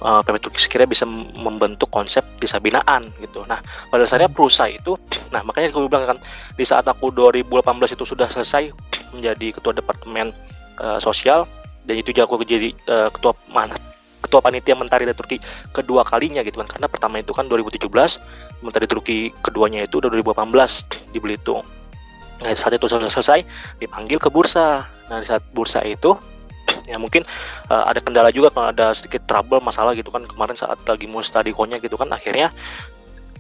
[0.04, 1.06] uh, PP Turki sekiranya bisa
[1.38, 3.44] membentuk konsep desa binaan gitu.
[3.48, 3.60] Nah,
[3.92, 4.96] pada dasarnya Prusa itu,
[5.30, 6.18] nah makanya aku bilang kan
[6.56, 8.72] di saat aku 2018 itu sudah selesai
[9.16, 10.32] menjadi ketua departemen
[10.80, 11.46] uh, sosial
[11.88, 13.76] dan itu juga aku jadi uh, ketua mana
[14.20, 15.38] ketua panitia mentari dari Turki
[15.72, 16.68] kedua kalinya gitu kan.
[16.68, 17.88] Karena pertama itu kan 2017
[18.62, 21.64] mentari Turki keduanya itu udah 2018 di Belitung.
[22.44, 23.44] Nah saat itu selesai
[23.80, 24.88] dipanggil ke bursa.
[25.10, 26.16] Nah di saat bursa itu
[26.90, 27.22] ya mungkin
[27.70, 31.78] uh, ada kendala juga kalau ada sedikit trouble masalah gitu kan kemarin saat lagi mustadikonya
[31.78, 32.50] gitu kan akhirnya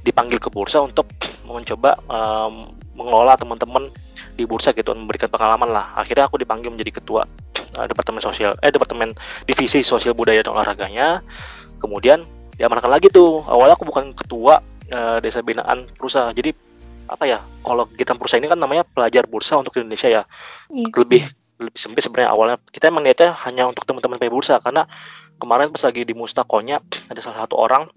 [0.05, 1.09] dipanggil ke bursa untuk
[1.43, 3.89] mencoba um, mengelola teman-teman
[4.39, 5.91] di bursa gitu memberikan pengalaman lah.
[5.99, 7.27] Akhirnya aku dipanggil menjadi ketua
[7.75, 9.11] uh, departemen sosial eh departemen
[9.43, 11.19] divisi sosial budaya dan olahraganya.
[11.83, 12.23] Kemudian
[12.55, 13.43] diamankan lagi tuh.
[13.43, 16.31] Awalnya aku bukan ketua uh, desa binaan bursa.
[16.31, 16.55] Jadi
[17.09, 20.23] apa ya kalau kita bursa ini kan namanya pelajar bursa untuk Indonesia ya.
[20.71, 20.87] Iya.
[21.03, 21.23] lebih
[21.59, 22.57] lebih sempit sebenarnya awalnya.
[22.71, 24.87] Kita emang niatnya hanya untuk teman-teman PB Bursa karena
[25.37, 26.79] kemarin pas lagi di Mustakonya
[27.11, 27.87] ada salah satu orang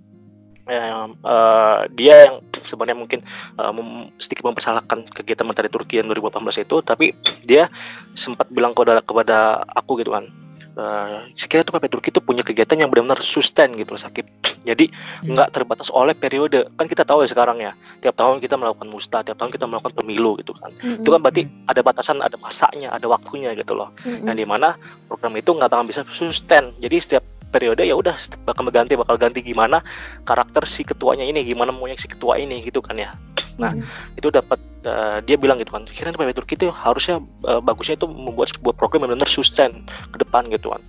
[0.63, 3.19] yang eh, dia yang sebenarnya mungkin
[3.59, 7.11] mem- sedikit mempersalahkan kegiatan menteri Turki yang 2018 itu tapi
[7.43, 7.67] dia
[8.15, 10.31] sempat bilang kepada kepada aku gitu kan
[10.79, 14.87] eh, sekiranya tuh PP Turki itu punya kegiatan yang benar-benar sustain gitu loh sakit jadi
[15.23, 15.35] Hmm.
[15.35, 16.67] nggak terbatas oleh periode.
[16.79, 19.95] Kan kita tahu ya sekarang ya tiap tahun kita melakukan musta tiap tahun kita melakukan
[19.99, 20.71] pemilu gitu kan.
[21.03, 23.91] Itu kan berarti ada batasan ada masanya ada waktunya gitu loh.
[24.07, 24.27] Mm-mm.
[24.31, 24.79] yang di mana
[25.11, 26.71] program itu nggak bakal bisa sustain.
[26.79, 28.17] Jadi setiap periode ya udah
[28.49, 29.85] bakal ganti bakal ganti gimana
[30.25, 33.13] karakter si ketuanya ini gimana maunya si ketua ini gitu kan ya
[33.61, 34.17] nah Mm-mm.
[34.19, 38.09] itu dapat eh, dia bilang gitu kan kira PB Turki itu harusnya eh, bagusnya itu
[38.09, 40.83] membuat sebuah program yang benar sustain ke depan gitu kan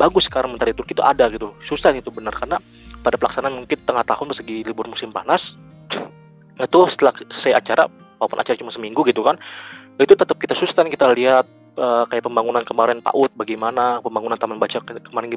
[0.00, 2.56] bagus sekarang menteri Turki itu ada gitu sustain itu benar karena
[3.00, 5.60] pada pelaksanaan mungkin tengah tahun pas lagi libur musim panas
[6.60, 7.84] itu setelah selesai acara
[8.20, 9.40] walaupun acara cuma seminggu gitu kan
[10.00, 11.44] itu tetap kita sustain kita lihat
[11.80, 15.32] eh, kayak pembangunan kemarin PAUD bagaimana pembangunan taman baca ke- kemarin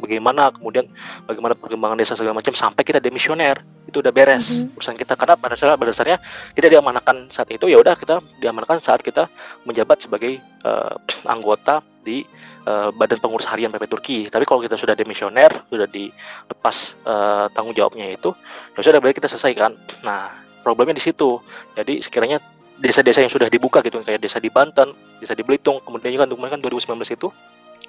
[0.00, 0.88] bagaimana kemudian
[1.28, 4.80] bagaimana perkembangan desa segala macam sampai kita demisioner itu udah beres Mhm.
[4.80, 6.18] urusan kita karena pada dasarnya, pada dasarnya
[6.56, 9.28] kita diamanahkan saat itu ya udah kita diamanahkan saat kita
[9.62, 10.94] menjabat sebagai eh,
[11.28, 12.24] anggota di
[12.64, 14.18] eh, Badan Pengurus Harian PP Turki.
[14.28, 18.32] Tapi kalau kita sudah demisioner, sudah dilepas eh, tanggung jawabnya itu,
[18.72, 19.76] ya sudah berarti kita selesaikan.
[20.00, 20.32] Nah,
[20.64, 21.40] problemnya di situ.
[21.76, 22.40] Jadi sekiranya
[22.78, 24.90] desa-desa yang sudah dibuka gitu kayak desa di Banten,
[25.22, 27.28] desa di Belitung, kemudian juga kemarin kan 2019 itu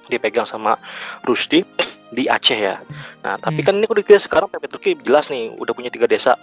[0.05, 0.77] dipegang sama
[1.25, 1.65] Rusdi
[2.13, 2.77] di Aceh ya.
[3.25, 3.67] Nah, tapi Hmm.
[3.67, 6.37] kan ini udah sekarang PP Turki jelas nih udah punya tiga desa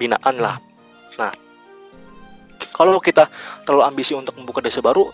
[0.00, 0.56] binaan lah.
[1.20, 1.32] Nah,
[2.72, 3.28] kalau kita
[3.68, 5.12] terlalu ambisi untuk membuka desa baru,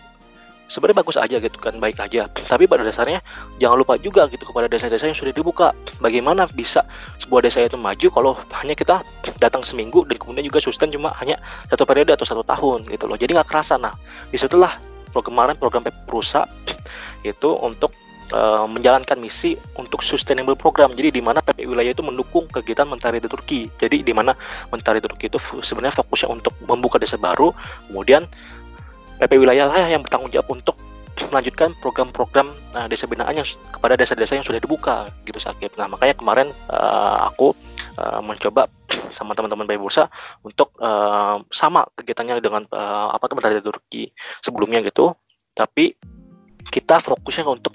[0.66, 2.26] sebenarnya bagus aja gitu kan, baik aja.
[2.30, 3.22] Tapi pada dasarnya
[3.58, 5.72] jangan lupa juga gitu kepada desa-desa yang sudah dibuka.
[6.02, 6.82] Bagaimana bisa
[7.22, 9.02] sebuah desa itu maju kalau hanya kita
[9.38, 11.38] datang seminggu dan kemudian juga sustain cuma hanya
[11.70, 13.16] satu periode atau satu tahun gitu loh.
[13.18, 13.78] Jadi nggak kerasa.
[13.78, 13.94] Nah,
[14.30, 14.76] di situlah
[15.16, 16.44] kemarin program Prusa
[17.24, 17.88] itu untuk
[18.34, 20.92] eh, menjalankan misi untuk sustainable program.
[20.92, 23.70] Jadi di mana PP wilayah itu mendukung kegiatan Mentari di Turki.
[23.80, 24.36] Jadi di mana
[24.68, 27.54] Mentari Turki itu sebenarnya fokusnya untuk membuka desa baru,
[27.88, 28.28] kemudian
[29.16, 30.76] PP wilayah lah yang bertanggung jawab untuk
[31.32, 35.74] melanjutkan program-program eh, desa binaan yang kepada desa-desa yang sudah dibuka gitu sakit.
[35.80, 37.56] Nah makanya kemarin eh, aku
[37.96, 38.68] eh, mencoba
[39.10, 40.06] sama teman-teman Bayi Bursa
[40.44, 44.12] untuk eh, sama kegiatannya dengan eh, apa tuh Mentari Turki
[44.44, 45.16] sebelumnya gitu,
[45.56, 45.96] tapi
[46.68, 47.72] kita fokusnya untuk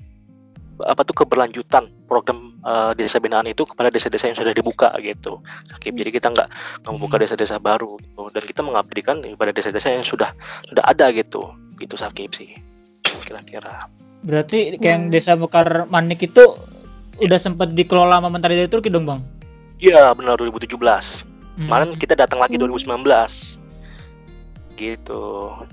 [0.85, 5.39] apa tuh keberlanjutan program eh, desa binaan itu kepada desa-desa yang sudah dibuka gitu.
[5.69, 5.93] Sakit.
[5.95, 6.47] Jadi kita nggak
[6.81, 8.27] nggak membuka desa-desa baru gitu.
[8.33, 10.33] dan kita mengabdikan pada desa-desa yang sudah
[10.67, 11.45] sudah ada gitu.
[11.77, 12.53] Gitu Sakib sih
[13.21, 13.87] kira-kira.
[14.21, 15.13] Berarti kayak yang Hmm.
[15.13, 16.43] desa Mekar Manik itu
[17.21, 19.21] udah sempat dikelola sama Mentari dari Turki dong bang?
[19.77, 21.25] Iya benar 2017.
[21.57, 21.69] Hmm.
[21.69, 22.65] Kemarin kita datang lagi Hmm.
[22.69, 23.60] 2019.
[24.81, 25.23] Gitu.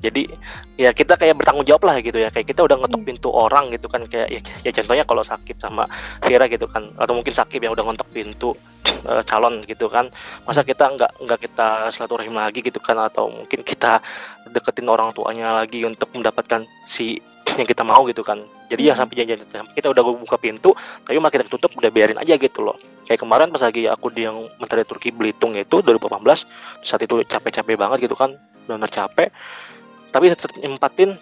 [0.05, 0.29] Jadi
[0.77, 2.29] ya kita kayak bertanggung jawab lah gitu ya.
[2.29, 3.09] Kayak kita udah ngetok Hmm.
[3.09, 5.89] pintu orang gitu kan kayak ya, ya contohnya kalau Sakib sama
[6.29, 8.53] Vira gitu kan atau mungkin Sakib yang udah ngetok pintu
[9.09, 10.13] eh, calon gitu kan.
[10.45, 14.05] Masa kita nggak nggak kita silaturahim lagi gitu kan atau mungkin kita
[14.53, 17.17] deketin orang tuanya lagi untuk mendapatkan si
[17.59, 18.45] yang kita mau gitu kan.
[18.69, 19.01] Jadi ya Hmm.
[19.05, 19.41] sampai janjian
[19.73, 22.77] kita udah buka pintu tapi malah kita tutup udah biarin aja gitu loh.
[23.09, 26.45] Kayak kemarin pas lagi aku di yang Menteri Turki Belitung itu 2018
[26.85, 28.37] saat itu capek-capek banget gitu kan
[28.69, 29.33] benar capek
[30.13, 31.17] tapi tetap nyempatin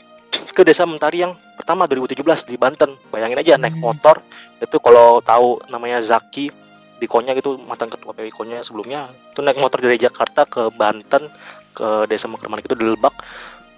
[0.51, 3.95] ke desa Mentari yang pertama 2017 di Banten bayangin aja naik Hmm.
[3.95, 4.19] motor
[4.59, 6.51] itu kalau tahu namanya Zaki
[6.97, 11.31] di Konya gitu mantan ketua PWI Konya sebelumnya itu naik motor dari Jakarta ke Banten
[11.71, 13.15] ke desa Mekerman itu di Lebak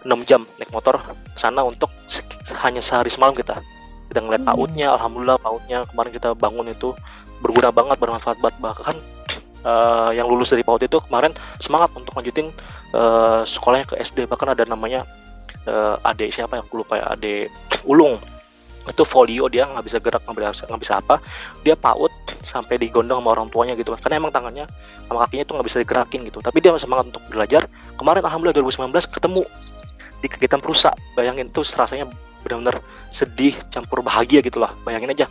[0.07, 1.02] 6 jam naik motor
[1.35, 1.90] sana untuk
[2.65, 3.61] hanya sehari semalam kita
[4.09, 4.51] kita ngeliat Hmm.
[4.57, 6.97] pautnya alhamdulillah pautnya kemarin kita bangun itu
[7.45, 8.57] berguna banget bermanfaat banget.
[8.59, 8.97] Bahkan
[9.69, 12.51] eh, yang lulus dari PAUD itu kemarin semangat untuk lanjutin
[12.97, 15.05] eh, sekolahnya ke SD bahkan ada namanya
[15.69, 17.53] eh, adik siapa ya aku lupa ya adik
[17.85, 18.17] ulung.
[18.89, 21.21] Itu folio dia nggak bisa gerak nggak bisa nggak bisa apa.
[21.61, 24.65] Dia PAUD sampai digondong sama orang tuanya gitu kan karena emang tangannya
[25.05, 26.39] sama kakinya itu nggak bisa digerakin gitu.
[26.41, 27.69] Tapi dia semangat untuk belajar.
[28.01, 29.43] Kemarin alhamdulillah 2019 ketemu
[30.25, 30.97] di kegiatan perusak.
[31.13, 32.09] Bayangin tuh rasanya
[32.44, 32.79] benar-benar
[33.11, 34.72] sedih campur bahagia gitu lah.
[34.83, 35.27] Bayangin aja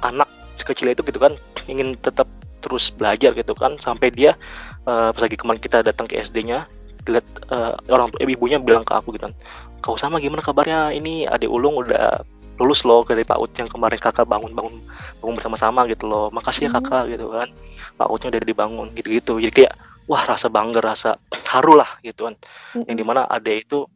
[0.00, 1.32] anak sekecil itu gitu kan
[1.68, 2.28] ingin tetap
[2.60, 4.36] terus belajar gitu kan sampai dia
[4.84, 6.68] eh, pas lagi kemarin kita datang ke SD-nya
[7.08, 9.34] lihat eh, orang tua- ibunya bilang ke aku gitu kan
[9.80, 10.92] kau sama gimana kabarnya?
[10.92, 12.20] Ini adik ulung udah
[12.60, 14.76] lulus loh dari PAUD yang kemarin kakak bangun bangun
[15.24, 16.28] bangun bersama-sama gitu loh.
[16.28, 16.84] Makasih ya Hmm.
[16.84, 17.48] kakak gitu kan.
[17.96, 19.40] PAUD-nya udah dibangun gitu-gitu.
[19.40, 19.72] Jadi kayak
[20.04, 21.16] wah rasa bangga rasa
[21.48, 22.36] haru lah gitu kan.
[22.84, 23.88] Yang di mana adik itu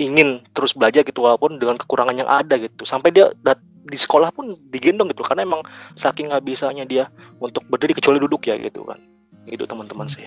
[0.00, 4.32] ingin terus belajar gitu walaupun dengan kekurangan yang ada gitu sampai dia dat- di sekolah
[4.32, 5.62] pun digendong gitu karena emang
[5.96, 7.08] saking nggak bisanya dia
[7.40, 9.00] untuk berdiri kecuali duduk ya gitu kan
[9.48, 10.24] itu teman-teman sih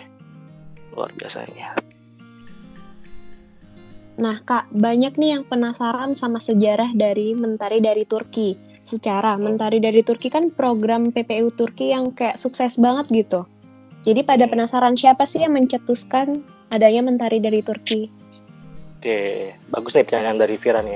[0.94, 1.78] luar biasanya
[4.14, 8.54] Nah, Kak, banyak nih yang penasaran sama sejarah dari Mentari dari Turki.
[8.86, 13.50] Secara Mentari dari Turki kan program PPU Turki yang kayak sukses banget gitu.
[14.06, 14.54] Jadi pada Hmm.
[14.54, 18.12] penasaran siapa sih yang mencetuskan adanya Mentari dari Turki?
[19.04, 19.20] Oke
[19.68, 20.96] bagus nih pertanyaan dari Vira nih.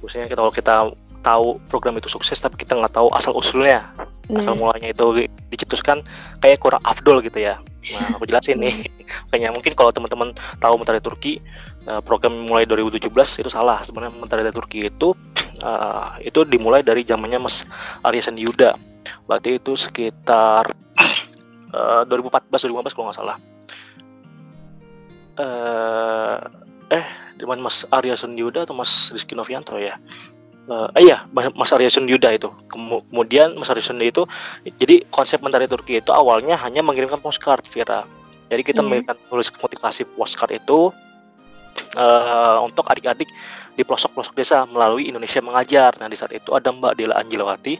[0.00, 0.74] Khususnya kita- kalau kita
[1.20, 3.90] tahu program itu sukses tapi kita nggak tahu asal usulnya
[4.38, 6.00] asal Nah, mulanya itu di- dicetuskan
[6.40, 7.60] kayak kurang afdol gitu ya.
[7.92, 8.72] Nah aku jelasin nih.
[9.28, 11.36] Makanya mungkin kalau teman-teman tahu Mentari Turki
[11.84, 13.12] eh, program mulai 2017
[13.44, 13.84] itu salah.
[13.84, 15.12] Sebenarnya Mentari Turki itu
[15.60, 17.68] eh, itu dimulai dari zamannya Mas
[18.00, 18.74] Arya Yuda.
[19.28, 20.72] Berarti itu sekitar
[21.76, 23.36] eh, 2014 2015 kalau nggak salah.
[25.36, 26.38] Eh
[26.88, 29.96] eh dengan Mas Arya Sendiyuda atau Mas Rizky Novianto ya
[30.66, 34.22] Eh, eh, iya Mas, Mas Arya Sendiyuda itu Kemu- kemudian Mas Arya Sendiyuda itu
[34.74, 38.02] jadi konsep Mentari Turki itu awalnya hanya mengirimkan postcard Vira
[38.50, 38.86] jadi kita Iya.
[38.86, 40.90] mengirimkan tulis motivasi postcard itu
[41.94, 43.28] eh, untuk adik-adik
[43.76, 45.92] di pelosok-pelosok desa melalui Indonesia Mengajar.
[46.00, 47.74] Nah di saat itu ada Mbak Dela Anjilawati,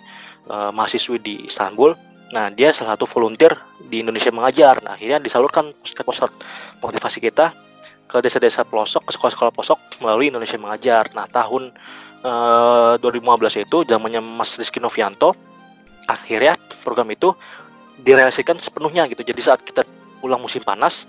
[0.46, 1.96] eh, mahasiswi di Istanbul.
[2.30, 4.82] Nah dia salah satu volunteer di Indonesia Mengajar.
[4.84, 5.72] Nah akhirnya disalurkan
[6.04, 6.34] postcard
[6.78, 7.50] motivasi kita
[8.06, 11.10] ke desa-desa pelosok, ke sekolah-sekolah pelosok melalui Indonesia Mengajar.
[11.12, 11.74] Nah tahun
[12.22, 15.34] eh, 2015 itu zamannya Mas Rizky Novianto,
[16.06, 16.54] akhirnya
[16.86, 17.34] program itu
[18.00, 19.26] direalisasikan sepenuhnya gitu.
[19.26, 19.82] Jadi saat kita
[20.22, 21.04] pulang musim panas,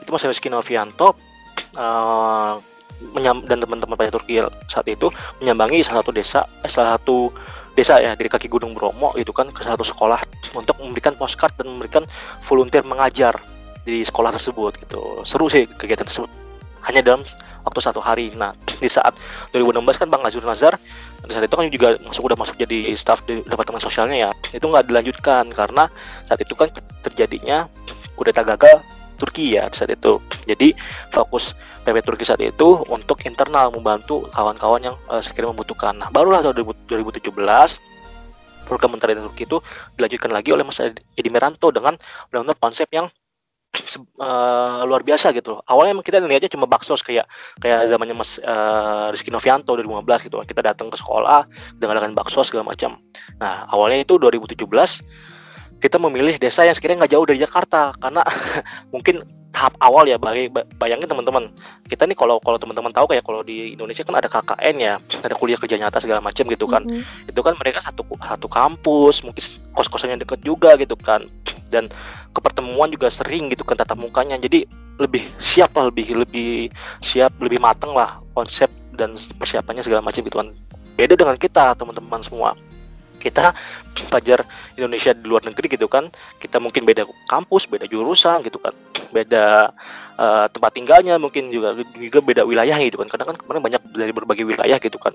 [0.00, 1.16] itu Mas Rizky Novianto
[1.76, 2.54] eh,
[3.48, 4.38] dan teman-teman pada Turki
[4.70, 5.10] saat itu
[5.42, 7.32] menyambangi salah satu desa, eh, salah satu
[7.72, 10.20] desa ya di kaki Gunung Bromo itu kan ke satu sekolah
[10.52, 12.04] untuk memberikan postcard dan memberikan
[12.44, 13.32] volunteer mengajar
[13.82, 15.24] di sekolah tersebut gitu.
[15.26, 16.30] Seru sih kegiatan tersebut.
[16.88, 17.22] Hanya dalam
[17.62, 18.34] waktu satu hari.
[18.34, 19.14] Nah, di saat
[19.54, 20.76] 2016 kan Bang Azur Nazar
[21.22, 24.30] di saat itu kan juga masuk udah masuk jadi staff di departemen sosialnya ya.
[24.50, 25.86] Itu nggak dilanjutkan karena
[26.26, 26.68] saat itu kan
[27.06, 27.70] terjadinya
[28.18, 28.82] kudeta gagal
[29.22, 30.18] Turki ya saat itu.
[30.50, 30.74] Jadi
[31.14, 31.54] fokus
[31.86, 35.94] PP Turki saat itu untuk internal membantu kawan-kawan yang uh, sekiranya membutuhkan.
[35.94, 36.58] Nah, barulah tahun
[36.90, 37.30] 2017
[38.66, 39.58] program Menteri Turki itu
[39.94, 41.94] dilanjutkan lagi oleh Mas Edi Meranto dengan
[42.30, 43.06] benar-benar konsep yang
[44.20, 45.58] uh, luar biasa gitu.
[45.64, 47.24] Awalnya kita lihatnya cuma baksos kayak
[47.58, 50.36] kayak zamannya Mas uh, Rizky Novianto 2015 gitu.
[50.44, 51.48] Kita datang ke sekolah
[51.80, 53.00] dengan dengan baksos segala macam.
[53.40, 55.31] Nah, awalnya itu 2017
[55.82, 58.22] kita memilih desa yang sekiranya nggak jauh dari Jakarta karena
[58.94, 59.18] mungkin
[59.52, 61.50] tahap awal ya bagi bayangin teman-teman
[61.90, 65.34] kita nih kalau kalau teman-teman tahu kayak kalau di Indonesia kan ada KKN ya ada
[65.36, 66.86] kuliah kerja nyata segala macam gitu kan.
[66.86, 67.30] Mm-hmm.
[67.30, 69.42] itu kan mereka satu satu kampus mungkin
[69.76, 71.26] kos-kosannya deket juga gitu kan.
[71.68, 71.92] Dan
[72.32, 74.40] kepertemuan juga sering gitu kan tatap mukanya.
[74.40, 74.64] Jadi
[74.96, 76.72] lebih siap lah lebih lebih
[77.04, 80.48] siap lebih matang lah konsep dan persiapannya segala macam gitu kan.
[80.96, 82.56] Beda dengan kita teman-teman semua
[83.22, 83.54] kita
[84.10, 84.42] pelajar
[84.74, 86.10] Indonesia di luar negeri gitu kan.
[86.42, 88.74] Kita mungkin beda kampus beda jurusan gitu kan.
[89.14, 89.70] Beda
[90.18, 93.06] uh, tempat tinggalnya mungkin juga juga beda wilayah gitu kan.
[93.06, 95.14] Karena kan kemarin banyak dari berbagai wilayah gitu kan.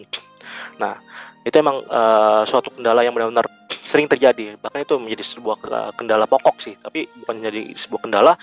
[0.80, 0.96] Nah
[1.44, 3.52] itu emang uh, suatu kendala yang benar-benar
[3.84, 4.56] sering terjadi.
[4.64, 5.58] Bahkan itu menjadi sebuah
[6.00, 6.80] kendala pokok sih.
[6.80, 8.34] Tapi bukan menjadi sebuah kendala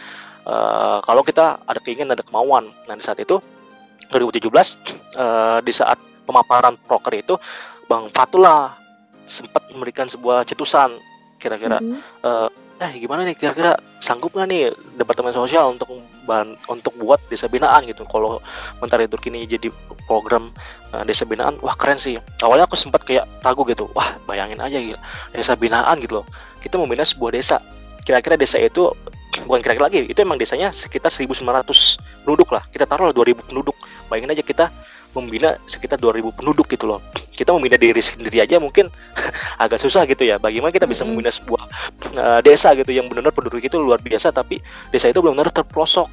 [0.45, 2.69] uh, kalau kita ada keinginan ada kemauan.
[2.85, 3.41] Nah di saat itu
[4.13, 4.49] 2017
[5.17, 7.35] uh, di saat pemaparan proker itu
[7.85, 8.84] Bang Fatullah
[9.25, 10.97] sempat memberikan sebuah cetusan
[11.41, 11.81] kira-kira.
[11.81, 12.01] Mm -hmm.
[12.25, 12.49] uh,
[12.83, 14.63] eh gimana nih kira-kira sanggup nggak nih
[14.99, 15.87] departemen sosial untuk
[16.27, 18.03] ban untuk buat desa binaan gitu?
[18.09, 18.43] Kalau
[18.83, 19.71] mentari Turki ini jadi
[20.11, 20.51] program
[20.91, 22.19] uh, desa binaan wah keren sih.
[22.43, 24.99] Awalnya aku sempat kayak ragu gitu wah bayangin aja gitu
[25.31, 26.27] desa binaan gitu loh.
[26.59, 27.63] Kita membina sebuah desa.
[28.05, 28.91] Kira-kira desa itu
[29.47, 31.47] bukan kira-kira lagi itu emang desanya sekitar 1900
[32.27, 32.67] penduduk lah.
[32.69, 33.77] Kita taruh 2000 penduduk.
[34.11, 34.67] Bayangin aja kita
[35.15, 37.01] membina sekitar 2000 penduduk gitu loh.
[37.31, 38.91] Kita membina diri sendiri aja mungkin
[39.65, 40.37] agak susah gitu ya.
[40.37, 41.63] Bagaimana kita bisa membina sebuah
[42.19, 44.59] uh, desa gitu yang benar-benar penduduk itu luar biasa tapi
[44.91, 46.11] desa itu benar-benar terpelosok.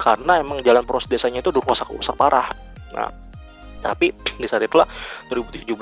[0.00, 2.48] Karena emang jalan proses desanya itu rusak-rusak parah.
[2.94, 3.30] Nah
[3.80, 4.84] tapi di saat itulah
[5.32, 5.72] 2017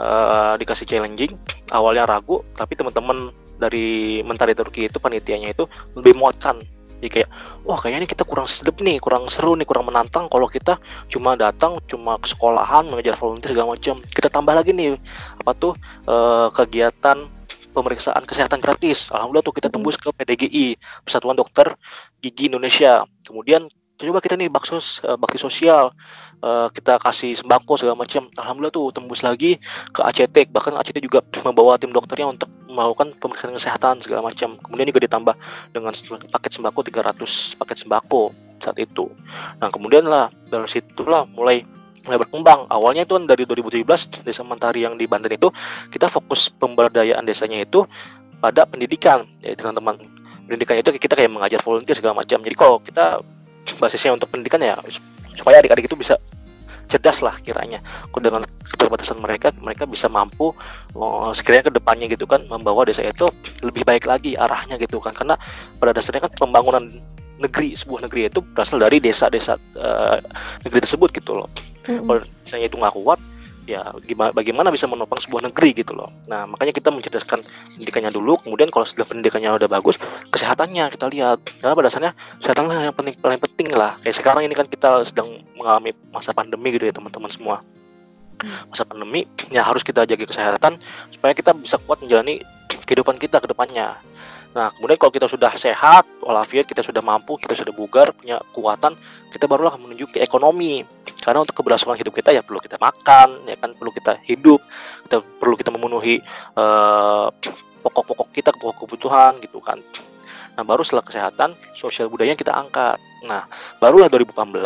[0.00, 1.36] uh, dikasih challenging
[1.68, 3.28] awalnya ragu tapi teman-teman
[3.60, 6.60] dari Mentari Turki itu panitianya itu lebih muatkan
[6.96, 7.28] jadi kayak
[7.68, 10.80] wah kayaknya ini kita kurang sedep nih kurang seru nih kurang menantang kalau kita
[11.12, 14.00] cuma datang cuma ke sekolahan mengejar volunteer segala macam.
[14.00, 14.96] Kita tambah lagi nih
[15.36, 15.72] apa tuh
[16.08, 17.20] uh, kegiatan
[17.76, 19.12] pemeriksaan kesehatan gratis.
[19.12, 21.76] Alhamdulillah tuh kita tembus ke PDGI Persatuan Dokter
[22.24, 23.04] Gigi Indonesia.
[23.20, 25.92] Kemudian coba kita nih baksos uh, bakti sosial.
[26.44, 29.56] Uh, kita kasih sembako segala macam alhamdulillah tuh tembus lagi
[29.88, 34.92] ke ACT bahkan ACT juga membawa tim dokternya untuk melakukan pemeriksaan kesehatan segala macam kemudian
[34.92, 35.34] juga ditambah
[35.72, 35.96] dengan
[36.28, 38.22] paket sembako 300 paket sembako
[38.60, 39.08] saat itu.
[39.64, 41.64] Nah kemudian lah dari situlah mulai
[42.04, 42.68] mulai berkembang.
[42.68, 45.48] Awalnya itu kan dari 2017 desa Mentari yang di Banten itu
[45.88, 47.88] kita fokus pemberdayaan desanya itu
[48.44, 49.96] pada pendidikan ya teman-teman.
[50.46, 53.24] Pendidikan itu kita kayak mengajar volunteer segala macam jadi kalau kita
[53.76, 54.78] basisnya untuk pendidikan ya
[55.36, 56.16] supaya adik-adik itu bisa
[56.86, 57.82] cerdas lah kiranya.
[58.14, 60.54] Dengan keterbatasan mereka mereka bisa mampu
[60.94, 63.26] oh, sekiranya ke depannya gitu kan membawa desa itu
[63.62, 65.12] lebih baik lagi arahnya gitu kan.
[65.12, 65.34] Karena
[65.82, 66.86] pada dasarnya kan pembangunan
[67.36, 70.18] negeri sebuah negeri itu berasal dari desa-desa uh,
[70.64, 71.50] negeri tersebut gitu loh.
[71.86, 72.02] Mm-hmm.
[72.02, 73.20] kalau misalnya itu nggak kuat
[73.66, 73.90] ya
[74.32, 76.08] bagaimana bisa menopang sebuah negeri gitu loh.
[76.30, 77.42] Nah, makanya kita mencerdaskan
[77.74, 79.98] pendidikannya dulu, kemudian kalau sudah pendidikannya udah bagus,
[80.30, 81.42] kesehatannya kita lihat.
[81.58, 83.98] Karena pada dasarnya kesehatan yang penting paling penting lah.
[84.00, 87.58] Kayak sekarang ini kan kita sedang mengalami masa pandemi gitu ya, teman-teman semua.
[88.70, 90.78] Masa pandemi ya harus kita jaga kesehatan
[91.10, 92.40] supaya kita bisa kuat menjalani
[92.86, 93.98] kehidupan kita ke depannya.
[94.56, 98.96] Nah, kemudian kalau kita sudah sehat, walafiat, kita sudah mampu, kita sudah bugar, punya kekuatan,
[99.28, 100.80] kita barulah menuju ke ekonomi.
[101.20, 104.64] Karena untuk keberlangsungan hidup kita ya perlu kita makan, ya kan perlu kita hidup,
[105.04, 106.24] kita perlu kita memenuhi
[106.56, 107.26] eh,
[107.84, 109.76] pokok-pokok kita, pokok kebutuhan gitu kan.
[110.56, 112.96] Nah, baru setelah kesehatan, sosial budaya kita angkat.
[113.28, 113.44] Nah,
[113.76, 114.56] barulah 2018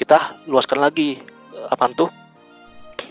[0.00, 1.20] kita luaskan lagi
[1.68, 2.08] apa tuh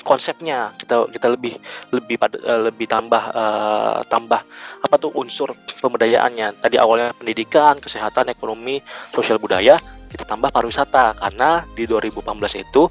[0.07, 0.71] konsepnya.
[0.79, 1.59] Kita kita lebih
[1.91, 4.39] lebih pada uh, lebih tambah uh, tambah
[4.79, 5.51] apa tuh unsur
[5.83, 8.79] pemberdayaannya tadi awalnya pendidikan kesehatan ekonomi
[9.11, 9.75] sosial budaya
[10.07, 11.19] kita tambah pariwisata.
[11.19, 12.87] Karena di 2018 itu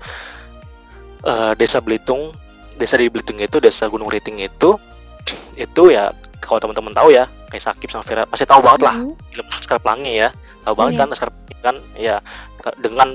[1.25, 2.37] uh, desa Belitung
[2.77, 4.77] desa di Belitung itu desa Gunung Riting itu
[5.57, 6.13] itu ya
[6.45, 8.97] kalau teman-teman tahu ya kayak Sakip sama Vera pasti tahu banget lah.
[9.01, 9.17] -hmm.
[9.33, 10.29] film Laskar Pelangi ya.
[10.63, 11.01] Tahu banget -hmm.
[11.01, 11.77] kan Laskar Pelangi kan?
[11.97, 12.17] Ya
[12.83, 13.15] dengan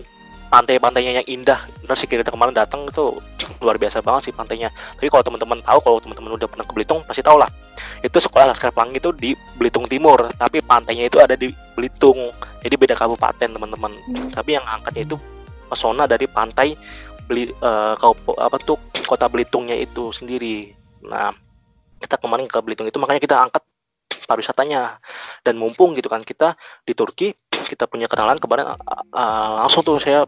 [0.51, 1.63] pantai-pantainya yang indah.
[1.79, 3.15] Benar sih kita kemarin datang itu
[3.63, 4.67] luar biasa banget sih pantainya.
[4.99, 7.47] Tapi kalau teman-teman tahu kalau teman-teman udah pernah ke Belitung pasti tahu lah.
[8.03, 12.35] Itu sekolah Laskar Pelangi itu di Belitung Timur tapi pantainya itu ada di Belitung.
[12.59, 13.95] Jadi beda kabupaten teman-teman.
[14.11, 14.27] Hmm.
[14.35, 15.15] tapi yang angkatnya itu
[15.71, 16.75] pesona dari pantai
[17.23, 17.95] beli uh,
[18.43, 18.75] apa tuh
[19.07, 20.75] kota Belitungnya itu sendiri.
[21.07, 21.31] Nah
[22.03, 23.63] kita kemarin ke Belitung itu makanya kita angkat
[24.27, 24.99] pariwisatanya
[25.43, 28.77] dan mumpung gitu kan kita di Turki kita punya kenalan kemarin uh,
[29.15, 30.27] uh, langsung tuh saya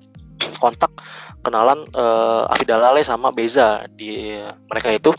[0.60, 0.92] kontak
[1.44, 4.40] kenalan uh, Afidalale sama Beza di
[4.72, 5.12] mereka itu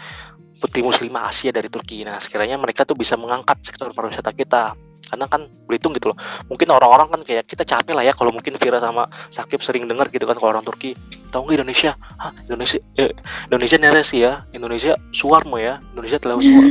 [0.64, 2.08] putri muslimah Asia dari Turki.
[2.08, 4.72] Nah, sekiranya mereka tuh bisa mengangkat sektor pariwisata kita.
[5.04, 6.18] Karena kan Belitung gitu loh.
[6.48, 10.08] Mungkin orang-orang kan kayak kita capek lah ya kalau mungkin Vira sama Sakib sering dengar
[10.08, 10.96] gitu kan kalau orang Turki.
[11.28, 11.92] Tahu nggak Indonesia?
[12.16, 13.12] Hah, Indonesia eh,
[13.52, 14.48] Indonesia neresi ya.
[14.56, 15.76] Indonesia suarmo ya.
[15.92, 16.64] Indonesia terlalu suar.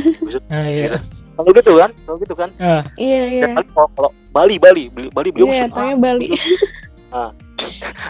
[0.50, 0.98] Ah, iya.
[1.34, 1.90] Selalu gitu kan?
[2.00, 2.50] Selalu gitu kan?
[2.94, 3.42] Iya, iya.
[3.42, 6.28] Dan Bali, kalau, kalau Bali, Bali, Bali, Bali beliau Iya, musim, ah, Bali.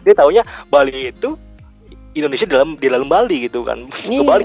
[0.01, 1.37] dia taunya Bali itu
[2.15, 4.23] Indonesia di dalam di dalam Bali gitu kan ke Iya.
[4.23, 4.45] Bali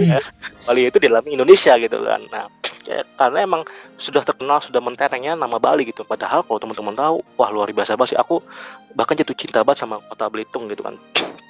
[0.00, 0.18] ya.
[0.64, 2.48] Bali itu di dalam Indonesia gitu kan nah
[2.82, 3.62] ya, karena emang
[3.94, 8.16] sudah terkenal sudah menterengnya nama Bali gitu padahal kalau teman-teman tahu wah luar biasa banget
[8.16, 8.40] sih aku
[8.92, 10.96] bahkan jatuh cinta banget sama kota Belitung gitu kan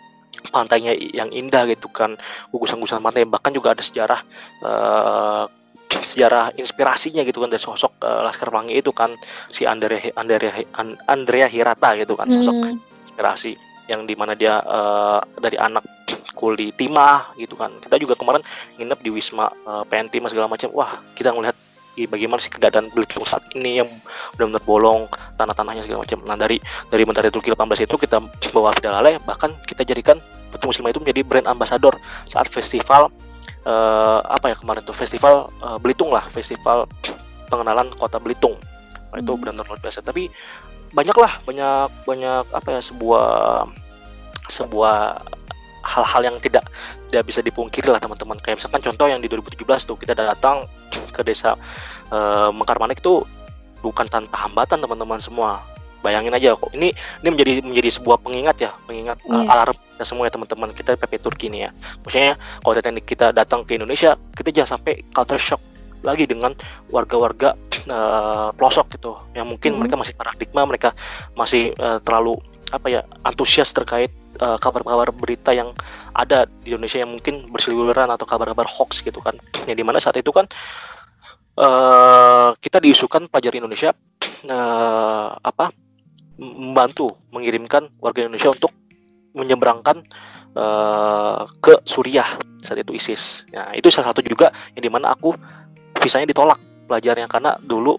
[0.55, 2.19] pantainya yang indah gitu kan
[2.51, 4.21] gugusan-gugusan pantai bahkan juga ada sejarah
[4.61, 5.45] eh,
[5.91, 9.15] sejarah inspirasinya gitu kan dari sosok eh, Laskar Pelangi itu kan
[9.49, 12.79] si Andrea Andrea An- Andrea Hirata gitu kan sosok Hmm.
[13.07, 13.55] inspirasi
[13.87, 15.87] yang di mana dia eh, dari anak
[16.37, 17.73] kul di Timah gitu kan.
[17.81, 18.45] Kita juga kemarin
[18.77, 20.69] nginep di Wisma eh, PN Timah segala macam.
[20.75, 21.57] Wah kita ngelihat
[22.13, 23.89] bagaimana sih keadaan Belitung saat ini yang
[24.37, 25.01] benar-benar bolong
[25.41, 26.19] tanah-tanahnya segala macam.
[26.29, 26.61] Nah dari
[26.93, 28.21] dari Mentari Turki 18 itu kita
[28.53, 30.21] bawa Fidalale bahkan kita jadikan
[30.53, 31.97] Putri Muslimah itu menjadi brand ambassador
[32.29, 33.09] saat festival
[33.67, 36.87] eh, apa ya kemarin tuh festival eh, Belitung lah festival
[37.51, 38.55] pengenalan kota Belitung.
[39.11, 39.41] Nah, itu Hmm.
[39.43, 40.03] benar-benar luar biasa.
[40.03, 40.31] Tapi
[40.95, 43.27] banyak lah banyak banyak apa ya sebuah
[44.47, 45.19] sebuah
[45.87, 46.67] hal-hal yang tidak
[47.11, 48.39] tidak bisa dipungkiri lah teman-teman.
[48.43, 50.67] Kayak misalkan contoh yang di 2017 tuh kita datang
[51.15, 51.55] ke desa
[52.11, 53.23] eh, Mengkarmanik itu
[53.83, 55.63] bukan tanpa hambatan teman-teman semua
[56.07, 59.51] bayangin aja kok ini ini menjadi menjadi sebuah pengingat ya pengingat eh, Iya.
[59.51, 61.71] alarm kita semua ya teman-teman kita PP Turki nih ya
[62.07, 62.33] maksudnya
[62.63, 65.59] kalau datang kita datang ke Indonesia kita jangan sampai culture shock
[66.07, 66.55] lagi dengan
[66.89, 67.59] warga-warga
[67.91, 69.79] eh, pelosok gitu yang mungkin Mhm.
[69.83, 70.89] mereka masih paradigma mereka
[71.35, 72.39] masih eh, terlalu
[72.71, 75.71] apa ya antusias terkait eh, kabar-kabar berita yang
[76.15, 79.35] ada di Indonesia yang mungkin berseliweran atau kabar-kabar hoax gitu kan
[79.67, 80.47] yang di mana saat itu kan
[81.57, 83.91] eh kita diisukan pelajar Indonesia
[84.45, 85.73] eh, apa
[86.37, 88.73] membantu mengirimkan warga Indonesia untuk
[89.37, 89.97] menyeberangkan
[90.57, 92.29] eh, ke Suriah
[92.65, 93.45] saat itu ISIS.
[93.53, 95.33] Nah itu salah satu juga yang di mana aku
[96.01, 97.99] visanya ditolak pelajarnya karena dulu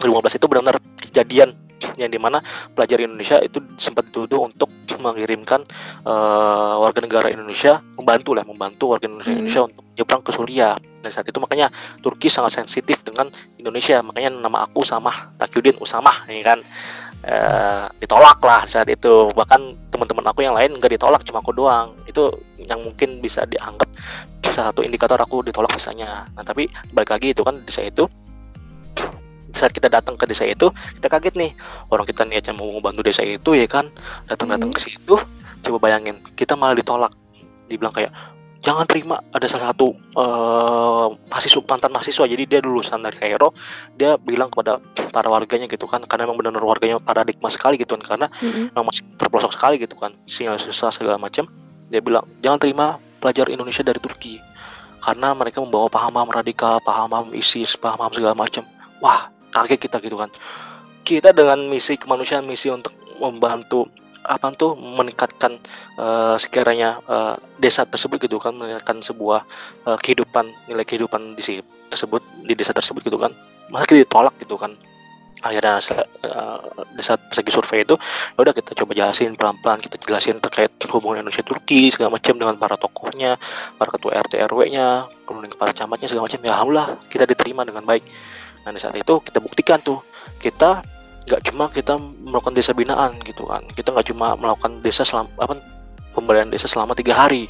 [0.00, 1.50] 2015 itu benar-benar kejadian
[1.98, 2.38] yang di mana
[2.72, 4.70] pelajar Indonesia itu sempat dituduh untuk
[5.02, 5.66] mengirimkan
[6.06, 9.38] eh, warga negara Indonesia membantu lah membantu warga Indonesia, Hmm.
[9.44, 11.68] Indonesia untuk nyebrang ke Suriah dan saat itu makanya
[12.00, 16.62] Turki sangat sensitif dengan Indonesia makanya nama aku sama Takyudin Usamah ini kan
[17.26, 19.30] eh, ditolak lah saat itu.
[19.32, 21.94] Bahkan teman-teman aku yang lain nggak ditolak cuma aku doang.
[22.06, 23.88] Itu yang mungkin bisa dianggap
[24.52, 28.04] salah satu indikator aku ditolak misalnya nah tapi balik lagi itu kan desa itu
[29.56, 31.52] saat kita datang ke desa itu kita kaget nih.
[31.92, 33.88] Orang kita niatnya mau membantu desa itu ya kan?
[34.26, 35.14] Datang-datang ke situ
[35.62, 37.12] coba bayangin kita malah ditolak.
[37.68, 38.10] Dibilang kayak
[38.62, 42.24] jangan terima ada salah satu eh, mahasiswa mantan mahasiswa.
[42.24, 43.50] Jadi dia lulusan dari Kairo
[43.98, 44.78] dia bilang kepada
[45.10, 48.26] para warganya gitu kan karena memang benar-benar warganya paradigma sekali gitu kan karena
[48.72, 51.50] memang masih terpelosok sekali gitu kan sinyal susah segala macam.
[51.90, 52.86] Dia bilang jangan terima
[53.18, 54.38] pelajar Indonesia dari Turki
[55.02, 58.62] karena mereka membawa paham-paham radikal paham-paham ISIS paham-paham segala macam.
[59.02, 60.30] Wah kaget kita gitu kan.
[61.02, 63.90] Kita dengan misi kemanusiaan misi untuk membantu
[64.22, 65.58] apa tuh meningkatkan
[65.98, 69.42] eh, sekiranya eh, desa tersebut gitu kan meningkatkan sebuah
[69.86, 73.34] eh, kehidupan nilai kehidupan di tersebut di desa tersebut gitu kan.
[73.68, 74.74] Masa kita ditolak gitu kan.
[75.42, 75.82] Akhirnya
[76.94, 81.18] di saat segi survei itu ya udah kita coba jelasin pelan-pelan kita jelasin terkait hubungan
[81.18, 83.34] Indonesia Turki segala macam dengan para tokohnya
[83.74, 87.82] para ketua RT RW-nya kemudian ke para camatnya segala macam ya alhamdulillah kita diterima dengan
[87.82, 88.06] baik.
[88.62, 89.98] Nah di saat itu kita buktikan tuh
[90.38, 90.86] kita
[91.22, 93.62] nggak cuma kita melakukan desa binaan gitu kan.
[93.72, 95.54] Kita nggak cuma melakukan desa selama apa
[96.12, 97.46] pemberdayaan desa selama tiga hari.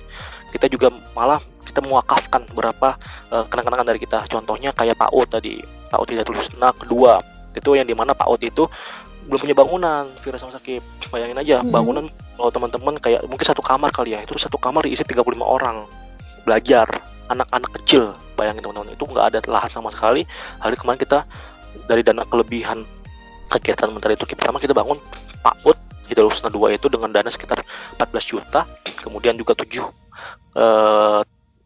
[0.53, 2.95] Kita juga malah kita mewakafkan beberapa
[3.33, 4.29] eh, kenang-kenangan dari kita.
[4.29, 5.59] Contohnya kayak Pak Ut tadi
[5.89, 7.25] Pak Ut tidak lulus nah kedua.
[7.57, 8.65] Itu yang di mana Pak Ut itu
[9.23, 10.83] belum punya bangunan Vira sama Sakib
[11.15, 11.71] bayangin aja Mhm.
[11.71, 12.05] bangunan
[12.35, 15.87] kalau teman-teman kayak mungkin satu kamar kali ya itu satu kamar diisi 35 orang.
[16.43, 16.91] Belajar
[17.31, 18.13] anak-anak kecil.
[18.35, 20.27] Bayangin teman-teman itu nggak ada lahan sama sekali.
[20.59, 21.23] Hari kemarin kita
[21.87, 22.83] dari dana kelebihan
[23.53, 24.97] kegiatan menteri Turki pertama kita bangun
[25.45, 25.79] PAUD
[26.09, 27.65] Hidrolus 2 itu dengan dana sekitar
[28.01, 28.69] 14 juta
[29.01, 29.81] kemudian juga 7
[30.57, 31.21] eh,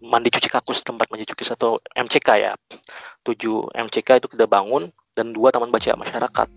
[0.07, 2.53] mandi cuci kakus tempat mandi cuci atau MCK ya.
[3.27, 3.35] 7
[3.75, 6.49] MCK itu kita bangun dan dua taman baca masyarakat.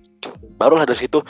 [0.59, 1.23] Barulah dari situ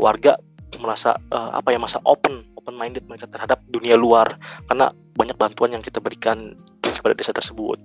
[0.00, 0.38] warga
[0.80, 5.70] merasa eh, apa ya masa open open minded mereka terhadap dunia luar karena banyak bantuan
[5.76, 7.78] yang kita berikan kepada desa tersebut.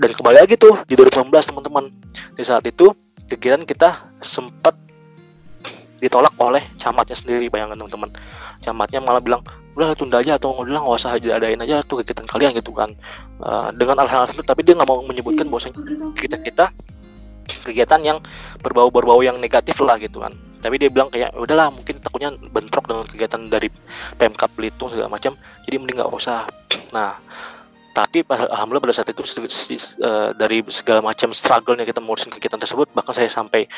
[0.00, 1.92] Dan kembali lagi tuh di 2019 teman-teman
[2.36, 2.88] di saat itu
[3.30, 4.74] kegiatan kita sempat
[6.00, 8.10] ditolak oleh camatnya sendiri bayangkan teman-teman.
[8.64, 9.44] Camatnya malah bilang
[9.76, 12.90] udah tunda aja atau udah nggak usah adain aja tuh kegiatan kalian gitu kan.
[13.38, 15.76] Eh, dengan alasan itu tapi dia nggak mau menyebutkan bahwasanya
[16.16, 16.66] kegiatan kita
[17.50, 18.18] kegiatan yang
[18.64, 20.32] berbau-berbau yang negatif lah gitu kan.
[20.60, 23.68] Tapi dia bilang kayak udahlah mungkin takutnya bentrok dengan kegiatan dari
[24.16, 25.36] PMK Belitung segala macam
[25.68, 26.48] jadi mending nggak usah.
[26.96, 27.20] Nah
[28.00, 33.12] tapi alhamdulillah pada saat itu eh, dari segala macam struggle-nya kita mengurusin kegiatan tersebut bahkan
[33.12, 33.68] saya sampai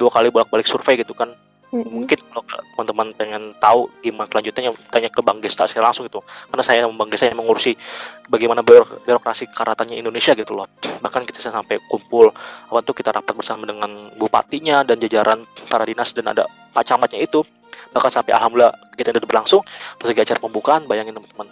[0.00, 1.36] dua kali bolak-balik survei gitu kan.
[1.70, 2.02] Mm-mm.
[2.02, 2.42] mungkin kalau
[2.74, 6.18] teman-teman pengen tahu gimana kelanjutannya tanya ke Bang Gesta saya langsung itu
[6.50, 7.78] karena saya sama Bang Gesta yang mengurusi
[8.26, 10.66] bagaimana biro- birokrasi karatannya Indonesia gitu loh.
[10.82, 12.34] Bahkan kita sampai kumpul
[12.82, 16.42] tuh kita rapat bersama dengan bupatinya dan jajaran para dinas dan ada
[16.74, 17.46] pak camatnya itu.
[17.94, 19.62] Bahkan sampai alhamdulillah kita itu berlangsung
[19.94, 21.46] pas lagi acara pembukaan bayangin teman-teman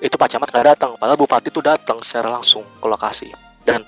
[0.00, 3.28] itu pak camat nggak datang padahal bupati itu datang secara langsung ke lokasi
[3.68, 3.84] dan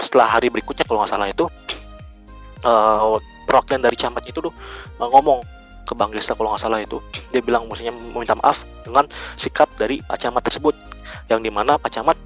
[0.00, 1.46] setelah hari berikutnya kalau nggak salah itu
[2.64, 4.52] eh, perwakilan dari camat itu tuh
[4.98, 5.44] eh, ngomong
[5.82, 6.98] ke Bang Gesta kalau nggak salah itu
[7.30, 9.04] dia bilang maksudnya meminta maaf dengan
[9.36, 10.74] sikap dari Pak Camat tersebut
[11.28, 12.16] yang di mana Pak Camat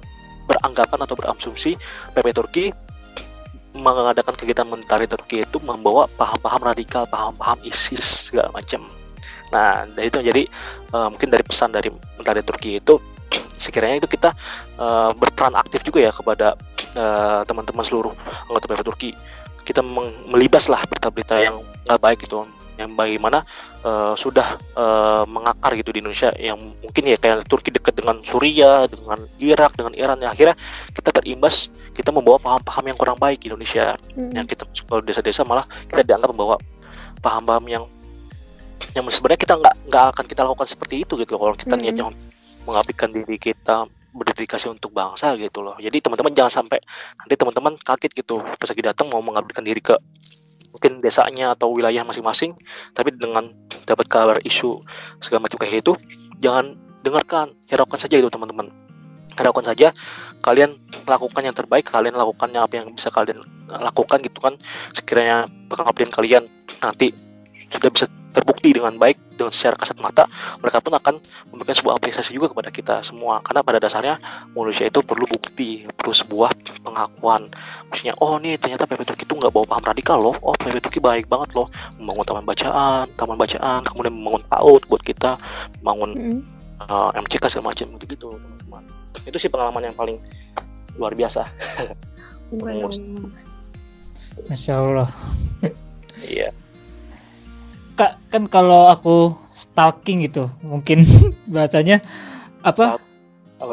[0.47, 1.75] beranggapan atau berasumsi
[2.15, 2.65] PP Turki
[3.77, 8.89] mengadakan kegiatan mentari Turki itu membawa paham-paham radikal, paham-paham ISIS segala macam.
[9.53, 10.43] Nah, dari itu jadi
[10.95, 12.97] eh, mungkin dari pesan dari mentari Turki itu
[13.57, 14.31] sekiranya itu kita
[14.79, 16.53] eh, berperan aktif juga ya kepada
[16.95, 18.13] eh, teman-teman seluruh
[18.47, 19.11] anggota PP Turki.
[19.67, 22.39] Kita meng- melibaslah berita-berita yang nggak baik itu,
[22.79, 23.43] yang bagaimana
[23.83, 28.85] eh, sudah eh, mengakar gitu di Indonesia yang mungkin ya kayak Turki dekat dengan Suriah,
[28.87, 30.55] dengan Irak, dengan Iran ya akhirnya
[30.93, 34.31] kita terimbas kita membawa paham-paham yang kurang baik di Indonesia Mm-mm.
[34.37, 36.55] yang kita ke desa-desa malah kita dianggap membawa
[37.19, 37.83] paham-paham yang
[38.93, 41.83] yang sebenarnya kita nggak nggak akan kita lakukan seperti itu gitu kalau kita Mm-mm.
[41.83, 42.05] niatnya
[42.67, 45.77] mengabdikan diri kita berdedikasi untuk bangsa gitu loh.
[45.79, 46.81] Jadi teman-teman jangan sampai
[47.15, 49.95] nanti teman-teman kaget gitu pas lagi datang mau mengabdikan diri ke
[50.73, 52.53] mungkin desanya atau wilayah masing-masing
[52.93, 53.49] tapi dengan
[53.87, 54.83] dapat kabar isu
[55.23, 55.93] segala macam kayak itu
[56.37, 58.73] jangan dengarkan hiraukan saja itu teman-teman.
[59.37, 59.93] Hiraukan saja
[60.41, 60.73] kalian
[61.05, 64.57] lakukan yang terbaik kalian lakukan yang apa yang bisa kalian lakukan gitu kan
[64.97, 66.43] sekiranya pengabdian kalian
[66.81, 67.13] nanti
[67.71, 68.05] sudah bisa
[68.37, 70.29] terbukti dengan baik dengan secara kasat mata
[70.61, 71.17] mereka pun akan
[71.49, 73.41] memberikan sebuah apresiasi juga kepada kita semua.
[73.41, 74.21] Karena pada dasarnya
[74.53, 76.53] manusia itu perlu bukti perlu sebuah
[76.85, 77.49] pengakuan.
[77.89, 80.35] Maksudnya oh nih ternyata PP Turki itu nggak bawa paham radikal loh.
[80.45, 81.65] Oh PP Turki baik banget loh.
[81.97, 85.31] Membangun taman bacaan taman bacaan kemudian membangun PAUD buat kita
[85.81, 86.11] membangun
[86.85, 88.83] uh, MCK segala macam gitu teman-teman.
[89.25, 90.21] Itu sih pengalaman yang paling
[90.97, 91.41] luar biasa.
[94.45, 95.09] Masya Allah.
[96.21, 96.53] iya
[97.97, 101.01] Kak, kan kalau aku stalking gitu, mungkin
[101.53, 101.99] bahasanya
[102.61, 103.01] apa?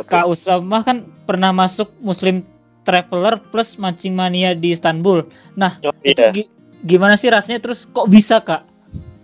[0.09, 2.41] Kak Usama kan pernah masuk Muslim
[2.89, 5.29] Traveler plus mancing mania di Istanbul.
[5.61, 6.53] Oh, Itu iya gi-
[6.85, 7.61] gimana sih rasanya?
[7.61, 8.65] Terus kok bisa kak?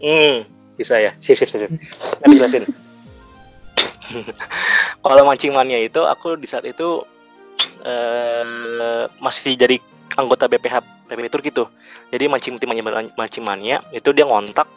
[0.01, 0.45] Hmm,
[0.77, 1.17] bisa ya.
[1.17, 1.65] Sip, sip, sip.
[1.65, 1.71] sip.
[2.21, 2.65] Nanti jelasin.
[5.05, 7.05] Kalau mancing mania itu, aku di saat itu
[7.85, 9.81] eh masih jadi
[10.17, 11.69] anggota BPH PPP Turki tuh.
[12.13, 12.69] Jadi mancing tim
[13.17, 14.69] mancing mania itu dia ngontak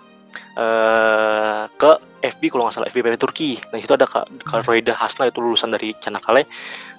[0.58, 1.92] eh ke
[2.24, 3.52] FB kalau nggak salah FB PPP Turki.
[3.72, 6.48] Nah itu ada kak, kak Roida Hasna itu lulusan dari Canakkale.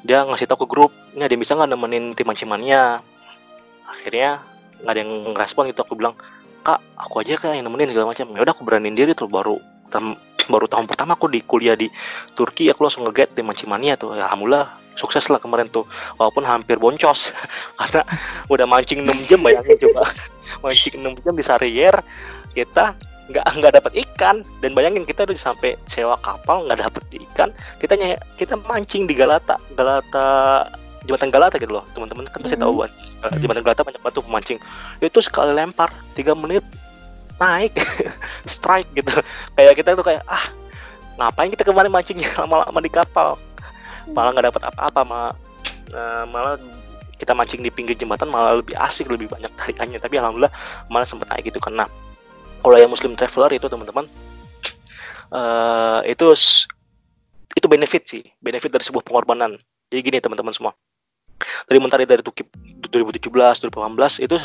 [0.05, 3.01] Dia ngasih tahu ke grup, ini ada yang bisa nggak nemenin tim mancing mania.
[3.89, 4.45] Akhirnya
[4.85, 5.81] nggak ada yang ngerespon gitu.
[5.81, 6.13] Aku bilang,
[6.65, 9.61] kak aku aja kan yang nemenin segala macam ya udah aku beraniin diri tuh baru
[9.93, 10.17] tam-
[10.49, 11.93] baru tahun pertama aku di kuliah di
[12.33, 15.85] Turki aku langsung nge-get di Mancimania tuh ya alhamdulillah sukses lah kemarin tuh
[16.17, 17.37] walaupun hampir boncos
[17.79, 18.03] karena
[18.49, 20.09] udah mancing 6 jam bayangin coba
[20.65, 21.95] mancing 6 jam di Sarrier
[22.57, 24.37] kita nggak nggak dapat ikan.
[24.61, 27.49] Dan bayangin kita udah sampai sewa kapal nggak dapet ikan.
[27.77, 29.57] Kita ny- kita mancing di Galata.
[29.73, 30.29] Galata
[31.05, 32.25] jembatan Galata gitu loh teman-teman.
[32.29, 32.65] Kan pasti Mhm.
[32.65, 32.91] tahu buat
[33.37, 34.59] jembatan Galata banyak tuh pemancing.
[34.99, 36.65] Itu sekali lempar tiga menit
[37.37, 37.75] naik
[38.47, 39.13] strike gitu.
[39.53, 40.45] Kayak kita tuh kayak ah
[41.15, 43.37] ngapain kita kemarin mancingnya lama-lama di kapal?
[44.13, 45.35] Malah nggak dapat apa-apa malah
[45.91, 46.55] eh, malah
[47.15, 49.97] kita mancing di pinggir jembatan malah lebih asik lebih banyak tarikannya.
[49.97, 50.53] Tapi alhamdulillah
[50.89, 51.57] malah sempat naik gitu.
[51.59, 51.89] Karena
[52.65, 54.09] kalau yang muslim traveler itu teman-teman
[55.35, 56.33] eh itu
[57.55, 58.25] itu benefit sih.
[58.41, 59.61] Benefit dari sebuah pengorbanan.
[59.93, 60.73] Jadi gini teman-teman semua.
[61.69, 62.49] Dari mentari dari Tukip
[62.89, 64.37] 2017 2018 itu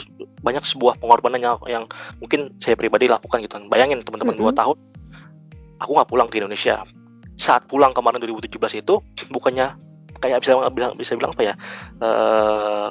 [0.42, 1.84] banyak sebuah pengorbanan yang, yang
[2.18, 3.56] mungkin saya pribadi lakukan gitu.
[3.70, 4.60] Bayangin teman-teman dua Mm-mm.
[4.60, 4.78] tahun
[5.80, 6.84] aku nggak pulang ke Indonesia.
[7.40, 9.00] Saat pulang kemarin 2017 itu
[9.32, 9.74] bukannya
[10.20, 11.54] kayak bisa bilang bisa bilang apa ya
[12.04, 12.88] eh,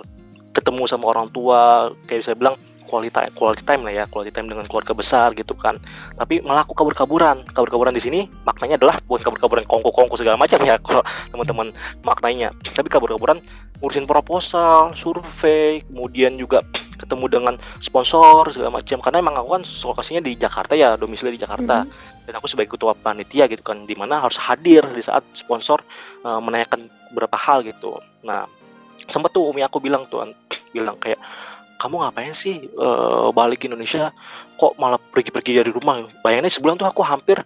[0.57, 2.57] ketemu sama orang tua kayak bisa bilang
[2.89, 5.76] quality time, quality time lah ya quality time dengan keluarga besar gitu kan.
[6.16, 7.45] Tapi malah aku kabur-kaburan.
[7.53, 11.70] Kabur-kaburan di sini maknanya adalah bukan kabur-kaburan kongko-kongko segala macam ya kalau teman-teman
[12.03, 13.45] maknanya tapi kabur-kaburan
[13.78, 16.64] ngurusin proposal survei kemudian juga
[16.99, 18.99] ketemu dengan sponsor segala macam.
[18.99, 21.86] Karena emang aku kan lokasinya di Jakarta ya domisili di Jakarta.
[22.28, 25.80] Dan aku sebagai ketua panitia gitu kan di mana harus hadir di saat sponsor
[26.26, 27.97] eh, menanyakan beberapa hal gitu.
[28.20, 28.45] Nah
[29.09, 30.28] sempat tuh umi aku bilang tuh
[30.70, 31.16] bilang kayak
[31.79, 34.11] kamu ngapain sih eh, balik ke Indonesia?
[34.59, 36.03] Kok malah pergi-pergi dari rumah?
[36.26, 37.39] Bayangin sebulan tuh aku hampir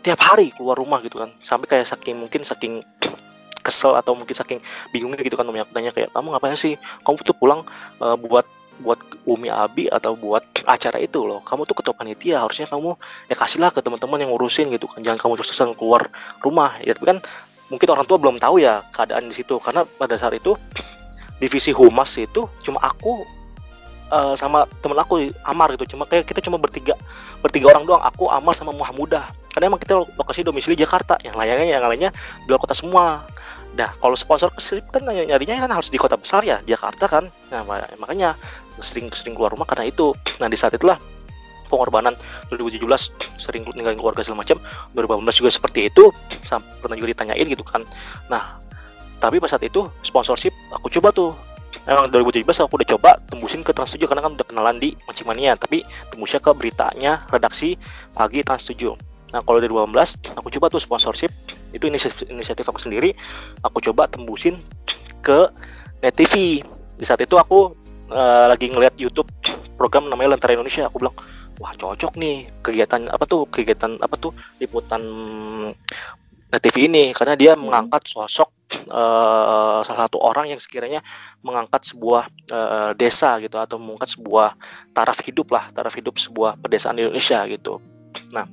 [0.00, 1.30] tiap hari keluar rumah gitu kan.
[1.44, 2.80] Sampai kayak saking mungkin saking
[3.66, 4.64] kesel atau mungkin saking
[4.96, 5.60] bingungnya gitu kan umi.
[5.60, 6.80] Aku tanya kayak kamu ngapain sih?
[7.04, 7.60] Kamu tuh pulang
[8.00, 8.48] eh, buat
[8.80, 8.96] buat
[9.28, 11.44] Umi Abi atau buat acara itu loh.
[11.44, 12.96] Kamu tuh ketua panitia harusnya kamu
[13.28, 15.04] ya kasihlah ke teman-teman yang ngurusin gitu kan.
[15.04, 16.08] Jangan kamu terus-terusan keluar
[16.40, 16.80] rumah.
[16.80, 17.18] Ya tapi kan
[17.68, 19.60] mungkin orang tua belum tahu ya keadaan di situ.
[19.60, 20.56] Karena pada saat itu
[21.44, 23.39] divisi humas itu cuma aku
[24.10, 25.96] eh, sama temen aku Amar gitu.
[25.96, 26.98] Cuma kayak kita cuma bertiga
[27.40, 28.02] bertiga orang doang.
[28.02, 31.16] Aku Amar sama Muhamudah karena emang kita lokasi domisili Jakarta.
[31.22, 32.10] Yang lainnya yang lainnya
[32.44, 33.24] di luar kota semua.
[33.70, 34.50] Nah, kalau sponsor
[34.90, 37.30] kan ny- nyarinya kan harus di kota besar ya, Jakarta kan.
[37.54, 38.34] Nah, ma- makanya
[38.82, 40.10] sering-sering keluar rumah karena itu.
[40.42, 40.98] Nah, di saat itulah
[41.70, 42.18] pengorbanan
[42.50, 44.58] 2017 sering ninggalin keluarga segala macam
[44.98, 46.10] 2018 juga seperti itu.
[46.82, 47.86] Pernah juga ditanyain gitu kan.
[48.26, 48.58] Nah
[49.20, 51.36] tapi pas saat itu sponsorship aku coba tuh
[51.86, 55.54] emang 2017 aku udah coba tembusin ke Trans 7 karena kan udah kenalan di Mancimania
[55.54, 57.78] tapi tembusnya ke beritanya redaksi
[58.12, 58.92] pagi Trans 7
[59.30, 61.30] nah kalau 2018 aku coba tuh sponsorship
[61.70, 63.14] itu inisiatif, inisiatif aku sendiri.
[63.62, 64.58] Aku coba tembusin
[65.22, 65.50] ke
[66.00, 66.64] Net TV
[66.96, 67.76] di saat itu aku
[68.10, 69.28] eh, lagi ngeliat YouTube
[69.76, 70.88] program namanya Lentera Indonesia.
[70.88, 71.16] Aku bilang
[71.60, 75.02] wah cocok nih kegiatan apa tuh kegiatan apa tuh liputan
[76.58, 80.98] TV ini karena dia mengangkat sosok eh, salah satu orang yang sekiranya
[81.46, 84.58] mengangkat sebuah eh, desa gitu atau mengangkat sebuah
[84.90, 87.78] taraf hidup lah taraf hidup sebuah pedesaan di Indonesia gitu.
[88.34, 88.48] Nah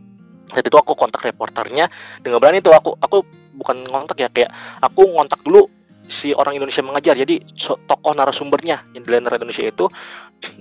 [0.53, 1.91] saat itu aku kontak reporternya
[2.23, 3.25] dengan berani tuh aku aku
[3.57, 5.67] bukan ngontak ya kayak aku ngontak dulu
[6.07, 7.13] si orang Indonesia mengajar.
[7.13, 9.85] Jadi tokoh narasumbernya yang di Indonesia itu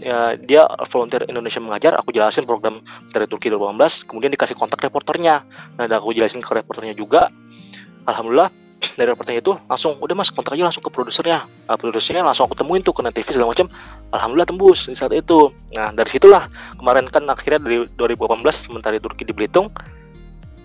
[0.02, 1.96] ya, dia volunteer Indonesia mengajar.
[2.02, 2.82] Aku jelasin program
[3.14, 5.46] dari Turki 2018 kemudian dikasih kontak reporternya.
[5.78, 7.30] Nah aku jelasin ke reporternya juga.
[8.06, 11.48] Alhamdulillah dari reporternya itu langsung udah mas kontak aja langsung ke produsernya.
[11.66, 13.66] Nah, produsernya langsung aku temuin tuh ke TV segala macam.
[14.12, 15.50] Alhamdulillah tembus di saat itu.
[15.74, 16.44] Nah dari situlah
[16.76, 19.72] kemarin kan akhirnya dari 2018 sementara Turki di Belitung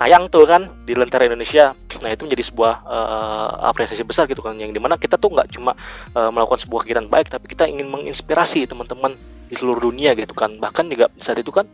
[0.02, 1.78] tayang tuh kan di Lentera Indonesia.
[2.02, 5.54] Nah itu menjadi sebuah eh, apresiasi besar gitu kan yang di mana kita tuh nggak
[5.54, 5.78] cuma
[6.18, 9.14] eh, melakukan sebuah kegiatan baik tapi kita ingin menginspirasi teman-teman
[9.45, 10.58] di seluruh dunia gitu kan.
[10.58, 11.70] Bahkan juga saat itu kan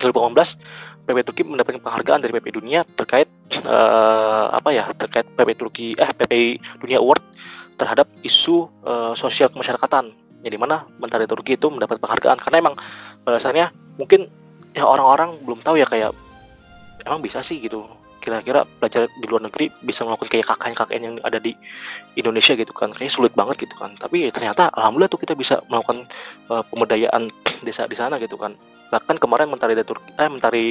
[0.00, 5.86] 2018 PP Turki mendapatkan penghargaan dari PP Dunia terkait eh, apa ya terkait PP Turki
[5.92, 6.32] eh PP
[6.80, 7.20] Dunia Award
[7.76, 10.08] terhadap isu eh, sosial kemasyarakatan.
[10.40, 12.40] Yang di mana Menteri Turki itu mendapat penghargaan.
[12.40, 12.74] Karena emang
[13.28, 14.30] pada dasarnya mungkin
[14.72, 16.14] ya orang-orang belum tahu ya kayak
[17.08, 17.88] emang bisa sih gitu.
[18.20, 21.56] Kira-kira belajar di luar negeri bisa melakukan kayak KKN-KKN yang ada di
[22.20, 22.92] Indonesia gitu kan.
[22.92, 23.96] Kayak sulit banget gitu kan.
[23.96, 26.04] Tapi ternyata alhamdulillah tuh kita bisa melakukan
[26.52, 27.32] eh, pemberdayaan
[27.64, 28.52] desa di sana gitu kan.
[28.92, 30.68] Bahkan kemarin mentari dari Turki eh mentari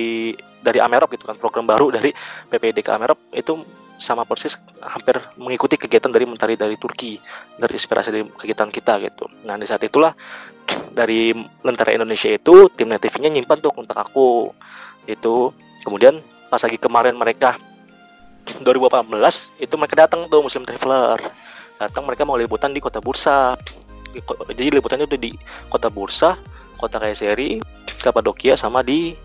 [0.61, 2.13] dari Amerop gitu kan program baru dari
[2.53, 3.57] PPDK Amerop itu
[3.97, 7.17] sama persis hampir mengikuti kegiatan dari mentari dari Turki
[7.57, 9.25] dari inspirasi dari kegiatan kita gitu.
[9.49, 10.13] Nah di saat itulah
[10.93, 11.33] dari
[11.65, 14.53] Lentera Indonesia itu tim Net TV-nya nyimpan tuh kontak aku.
[15.09, 15.55] Itu
[15.87, 16.19] kemudian
[16.51, 17.55] pas lagi kemarin mereka
[18.59, 19.07] 2018
[19.63, 21.19] itu mereka datang tuh Muslim Traveler.
[21.79, 23.55] Datang mereka mau liputan di kota Bursa.
[24.11, 24.19] Di
[24.51, 25.31] jadi liputannya tuh di
[25.71, 26.35] kota Bursa
[26.77, 27.57] kota Kayseri
[28.03, 29.15] Kapadokia sama di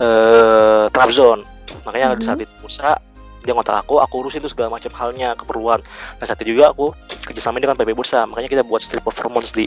[0.00, 1.44] eh Trabzon
[1.86, 2.26] makanya di Mhm.
[2.26, 2.98] saat itu Bursa
[3.40, 5.80] dia ngontak aku aku urusin tuh segala macam halnya keperluan.
[6.20, 6.92] Nah saat itu juga aku
[7.24, 8.28] kerjasama dengan PB Bursa.
[8.28, 9.64] Makanya kita buat street performance di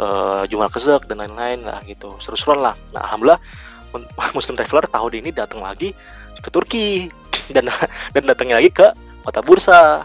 [0.00, 2.16] eh Jumal Kezek dan lain-lain lah gitu.
[2.16, 2.74] Seru-seruan lah.
[2.96, 3.40] Nah alhamdulillah
[4.36, 5.92] Muslim Traveler tahun ini datang lagi
[6.40, 7.10] ke Turki
[7.54, 7.68] dan
[8.14, 8.86] dan datangnya lagi ke
[9.24, 10.04] kota Bursa.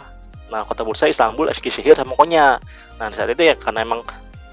[0.52, 2.62] Nah, kota Bursa Istanbul, Eskişehir sama Konya.
[3.02, 4.06] Nah, saat itu ya karena emang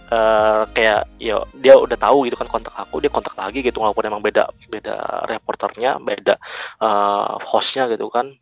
[0.09, 4.09] eh, kayak ya dia udah tahu gitu kan kontak aku, dia kontak lagi gitu walaupun
[4.09, 6.35] emang beda beda reporternya, beda
[6.81, 8.33] eh, hostnya gitu kan.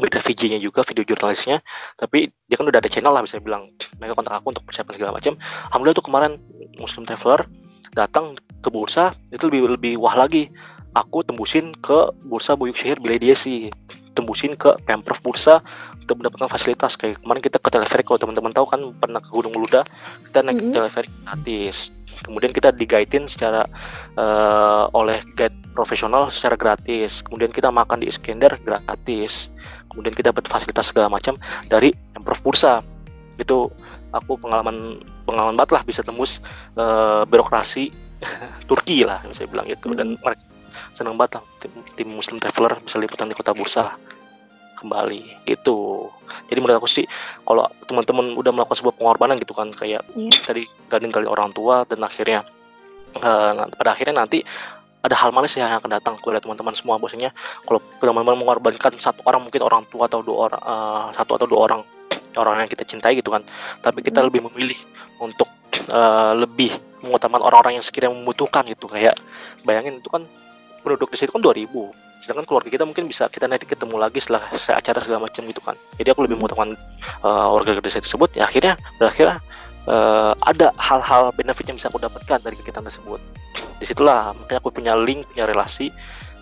[0.00, 1.60] Beda VJ-nya juga, video jurnalisnya,
[1.92, 3.68] tapi dia kan udah ada channel lah bisa bilang.
[4.00, 5.36] Mereka kontak aku untuk persiapan segala macam.
[5.68, 6.32] Alhamdulillah tuh kemarin
[6.80, 7.44] Muslim Traveler
[7.92, 10.52] datang ke bursa itu lebih lebih wah lagi.
[10.90, 13.70] Aku tembusin ke bursa Buyuk Syahir Bilediyesi
[14.20, 15.62] tembusin ke Pemprov Bursa
[15.96, 16.98] untuk mendapatkan fasilitas.
[16.98, 19.86] Kayak kemarin kita ke teleferik kalau teman-teman tahu kan pernah ke Gunung Luda
[20.28, 20.74] kita naik Mhm.
[20.74, 21.94] teleferik gratis.
[22.20, 23.64] Kemudian kita digaitin secara
[24.18, 27.24] eh, oleh guide profesional secara gratis.
[27.24, 29.48] Kemudian kita makan di Iskender gratis.
[29.88, 31.38] Kemudian kita dapat fasilitas segala macam
[31.70, 32.84] dari Pemprov Bursa.
[33.40, 33.72] Itu
[34.10, 36.42] aku pengalaman pengalaman banget lah bisa tembus
[36.76, 38.09] eh, birokrasi
[38.68, 40.42] Turki lah bisa bilang gitu dan mereka
[40.94, 43.96] senang banget lah tim, tim Muslim Traveler bisa liputan di kota Bursa lah
[44.80, 46.08] kembali gitu.
[46.48, 47.04] Jadi menurut aku sih
[47.44, 50.40] kalau teman-teman udah melakukan sebuah pengorbanan gitu kan kayak Iya.
[50.40, 52.48] tadi gak ninggalin orang tua dan akhirnya
[53.20, 54.40] na- pada akhirnya nanti
[55.00, 56.96] ada hal manis yang akan datang kepada teman-teman semua.
[56.96, 57.32] Bosnya
[57.68, 61.60] kalau teman-teman mengorbankan satu orang mungkin orang tua atau dua orang eh, satu atau dua
[61.68, 61.80] orang
[62.40, 63.44] orang yang kita cintai gitu kan.
[63.84, 64.28] Tapi kita Hmm.
[64.32, 64.80] lebih memilih
[65.20, 65.48] untuk
[65.92, 69.16] eh, lebih mengutamakan orang-orang yang sekiranya membutuhkan gitu kayak
[69.64, 70.22] bayangin itu kan
[70.80, 71.66] penduduk di situ kan 2000
[72.20, 75.60] sedangkan keluarga kita mungkin bisa kita nanti ketemu lagi setelah se- acara segala macam gitu
[75.64, 76.44] kan jadi aku lebih Hmm.
[76.44, 76.70] mengutamakan
[77.24, 79.40] eh, warga desa tersebut ya akhirnya berakhirnya
[79.88, 83.20] eh, ada hal-hal benefit yang bisa aku dapatkan dari kegiatan tersebut
[83.80, 85.88] di situlah makanya aku punya link punya relasi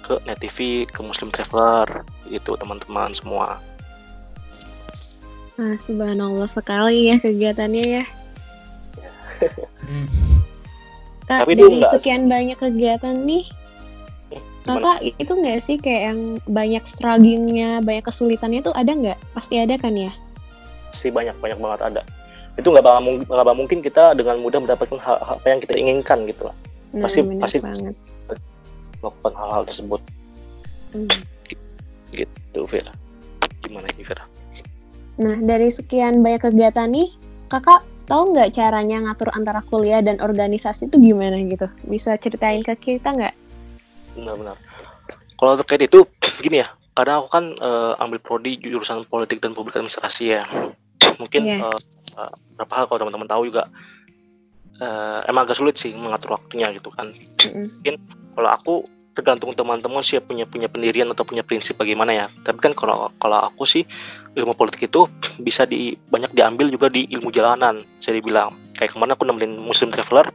[0.02, 3.62] ke Net TV ke Muslim Traveler gitu teman-teman semua
[5.58, 8.04] Nah, subhanallah sekali ya kegiatannya ya.
[9.82, 10.37] Hmm.
[11.28, 13.44] Kak, Tapi itu dari nggak- sekian banyak kegiatan nih,
[14.30, 19.18] gimana kakak itu nggak sih kayak yang banyak strugglingnya, banyak kesulitannya tuh ada nggak?
[19.32, 20.08] Pasti ada kan ya?
[20.90, 22.02] sih banyak banyak banget ada
[22.56, 26.26] itu nggak bakal bakal mungkin kita dengan mudah mendapatkan hal, hal apa yang kita inginkan
[26.26, 26.56] gitu lah
[26.90, 27.94] Nah, Pasti- pasti- banget.
[28.98, 30.00] melakukan hal-hal tersebut
[30.90, 31.06] Hmm.
[32.10, 32.90] gitu Vera
[33.60, 34.26] gimana ini Vera
[35.18, 37.14] Nah, dari sekian banyak kegiatan nih,
[37.46, 41.68] kakak tahu nggak caranya ngatur antara kuliah dan organisasi itu gimana gitu?
[41.84, 43.34] Bisa ceritain ke kita nggak?
[44.16, 44.58] benar-benar
[45.38, 46.02] kalau terkait itu
[46.42, 50.42] gini ya karena aku kan eh, ambil prodi jurusan politik dan publik administrasi ya
[51.22, 51.62] mungkin Iya.
[51.62, 51.80] eh,
[52.18, 53.70] eh, berapa hal kalau teman-teman tahu juga
[54.82, 57.62] eh, emang agak sulit sih mengatur waktunya gitu kan Mm-mm.
[58.34, 58.74] kalau aku
[59.18, 62.26] tergantung teman-teman sih punya punya pendirian atau punya prinsip bagaimana ya.
[62.46, 63.82] Tapi kan kalau kalau aku sih
[64.38, 65.10] ilmu politik itu
[65.46, 68.54] bisa di banyak diambil juga di ilmu jalanan saya dibilang.
[68.78, 70.30] Kayak ke mana aku nemenin muslim traveler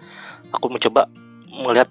[0.51, 1.07] aku mencoba
[1.47, 1.87] melihat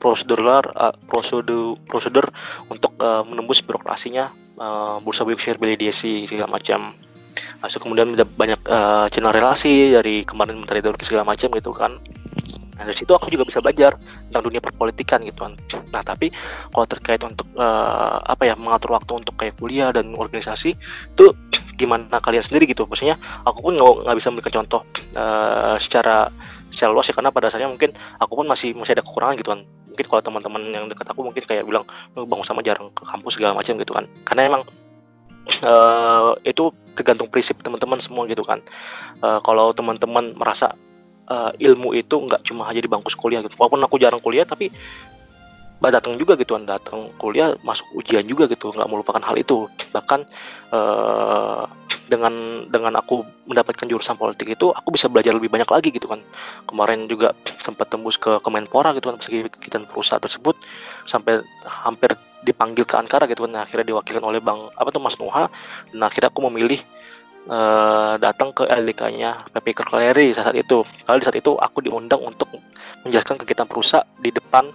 [0.00, 2.24] prosedural uh, prosedur prosedur
[2.72, 6.96] untuk uh, menembus birokrasinya uh, bursa Berkshire Belidiesi segala macam.
[7.60, 12.00] Masuk kemudian banyak uh, channel relasi dari kemarin menteri Turki segala macam gitu kan
[12.80, 15.52] Nah, dari situ aku juga bisa belajar tentang dunia perpolitikan gitu kan.
[15.92, 16.32] Nah, tapi
[16.72, 20.72] kalau terkait untuk eh, apa ya mengatur waktu untuk kayak kuliah dan organisasi
[21.12, 21.24] itu
[21.76, 22.88] gimana kalian sendiri gitu.
[22.88, 24.80] Maksudnya aku pun nggak bisa memberikan contoh
[25.12, 26.32] eh, secara
[26.72, 29.60] secara luas ya karena pada dasarnya mungkin aku pun masih masih ada kekurangan gitu kan.
[29.92, 31.84] Mungkin kalau teman-teman yang dekat aku mungkin kayak bilang
[32.16, 34.08] "Oh, bang sama jarang ke kampus segala macam gitu kan.
[34.24, 34.62] Karena emang
[35.68, 38.64] eh, itu tergantung prinsip teman-teman semua gitu kan.
[39.20, 40.72] Eh, kalau teman-teman merasa
[41.30, 43.54] eh, ilmu itu nggak cuma hanya di bangku kuliah gitu.
[43.56, 44.68] Walaupun aku jarang kuliah tapi
[45.80, 49.70] datang juga gitu kan datang kuliah masuk ujian juga gitu nggak melupakan hal itu.
[49.94, 50.20] Bahkan
[50.74, 51.62] eh,
[52.10, 56.18] dengan dengan aku mendapatkan jurusan politik itu aku bisa belajar lebih banyak lagi gitu kan
[56.66, 57.30] kemarin juga
[57.62, 60.58] sempat tembus ke Kemenpora gitu kan kegiatan perusahaan tersebut
[61.06, 65.16] sampai hampir dipanggil ke Ankara gitu kan Nah, akhirnya diwakilkan oleh Bang apa tuh Mas
[65.20, 65.52] Nuha.
[65.92, 66.80] Dan akhirnya aku memilih
[67.48, 70.84] eh, datang ke LDK-nya PP Kerkeleri saat itu.
[70.84, 72.50] Kalau di saat itu aku diundang untuk
[73.06, 74.68] menjelaskan kegiatan perusahaan di depan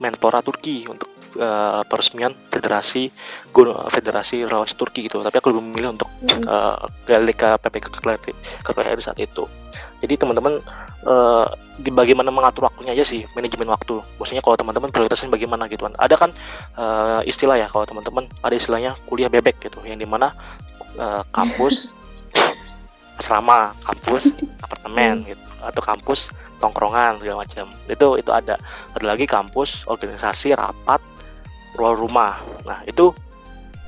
[0.00, 3.10] Menpora Turki untuk eh, peresmian Federasi
[3.90, 5.20] Federasi Relasi Turki gitu.
[5.20, 7.74] Tapi aku lebih memilih untuk eh, ke LDK PP
[8.64, 9.44] Kerkeleri saat itu.
[10.04, 10.60] Jadi teman-teman
[11.80, 13.98] di- bagaimana mengatur waktunya aja sih manajemen waktu.
[14.20, 15.94] Maksudnya kalau teman-teman prioritasnya bagaimana gitu kan.
[15.98, 16.30] Ada kan
[16.78, 20.30] eh, istilah ya kalau teman-teman ada istilahnya kuliah bebek gitu yang di mana
[20.98, 21.94] eh, kampus
[23.20, 27.66] asrama, kampus apartemen gitu atau kampus tongkrongan segala macam.
[27.88, 28.56] Itu itu ada.
[28.96, 31.00] Ada lagi kampus, organisasi, rapat,
[31.76, 32.38] ruang rumah.
[32.64, 33.12] Nah, itu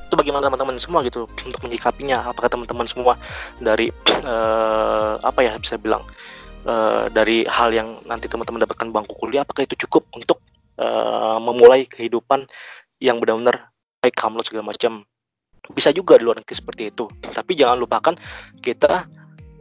[0.06, 3.18] itu bagaimana teman-teman semua gitu untuk menyikapinya apakah teman-teman semua
[3.58, 3.90] dari
[4.30, 6.06] eh, apa ya bisa bilang
[6.62, 10.38] eh, dari hal yang nanti teman-teman dapatkan bangku kuliah apakah itu cukup untuk
[10.78, 12.46] eh, memulai kehidupan
[13.02, 15.02] yang benar-benar baik hamlet segala macam
[15.72, 17.08] bisa juga di luar negeri seperti itu.
[17.08, 18.14] Tapi jangan lupakan
[18.60, 19.06] kita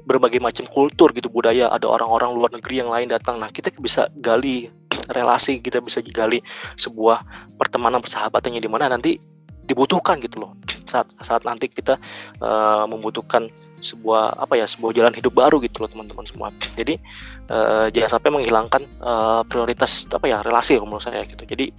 [0.06, 3.42] berbagai macam kultur gitu budaya ada orang-orang luar negeri yang lain datang.
[3.42, 4.70] Nah kita bisa gali
[5.10, 6.42] relasi kita bisa gali
[6.78, 7.26] sebuah
[7.58, 9.18] pertemanan persahabatan yang di mana nanti
[9.66, 10.54] dibutuhkan gitu loh.
[10.86, 11.98] Saat saat nanti kita
[12.40, 13.50] eh, membutuhkan
[13.82, 16.48] sebuah apa ya sebuah jalan hidup baru gitu loh teman-teman semua.
[16.78, 17.02] Jadi
[17.50, 21.44] eh, jangan sampai menghilangkan eh, prioritas apa ya relasi menurut saya gitu.
[21.50, 21.74] Jadi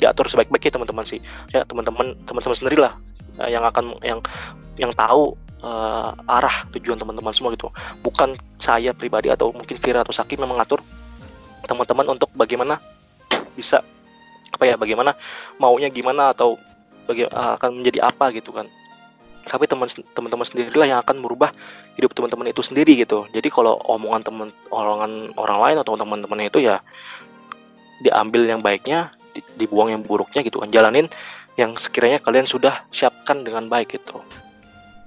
[0.00, 1.20] diatur sebaik-baiknya teman-teman sih.
[1.52, 2.92] Ya teman-teman teman-teman sendirilah
[3.42, 4.20] eh, yang akan yang
[4.76, 7.72] yang tahu eh, arah tujuan teman-teman semua gitu.
[8.00, 10.80] Bukan saya pribadi atau mungkin Vira atau Saki yang mengatur
[11.66, 12.78] teman-teman untuk bagaimana
[13.58, 13.82] bisa
[14.54, 15.12] apa ya bagaimana
[15.58, 16.56] maunya gimana atau
[17.08, 18.66] baga- eh, akan menjadi apa gitu kan.
[19.46, 21.54] Tapi teman teman-teman sendirilah yang akan merubah
[21.94, 23.30] hidup teman-teman itu sendiri gitu.
[23.30, 26.82] Jadi kalau omongan teman omongan orang lain atau teman-teman itu ya
[28.02, 30.68] diambil yang baiknya di- dibuang yang buruknya gitu kan.
[30.74, 31.06] Jalanin
[31.56, 34.20] yang sekiranya kalian sudah siapkan dengan baik gitu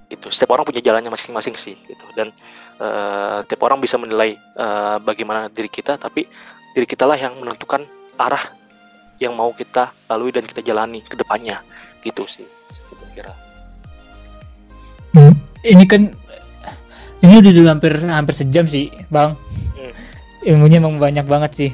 [0.10, 2.34] itu setiap orang punya jalannya masing-masing sih gitu dan
[2.82, 6.26] eh, tiap orang bisa menilai eh, bagaimana diri kita tapi
[6.74, 7.86] diri kita lah yang menentukan
[8.18, 8.58] arah
[9.22, 11.62] yang mau kita lalui dan kita jalani ke depannya
[12.02, 12.48] gitu sih
[13.14, 13.34] kira
[15.10, 15.34] Hmm,
[15.66, 16.14] ini kan
[17.26, 19.34] ini udah hampir hampir sejam sih, Bang.
[19.74, 19.94] Hmm.
[20.46, 21.72] Ilmunya emang banyak banget sih.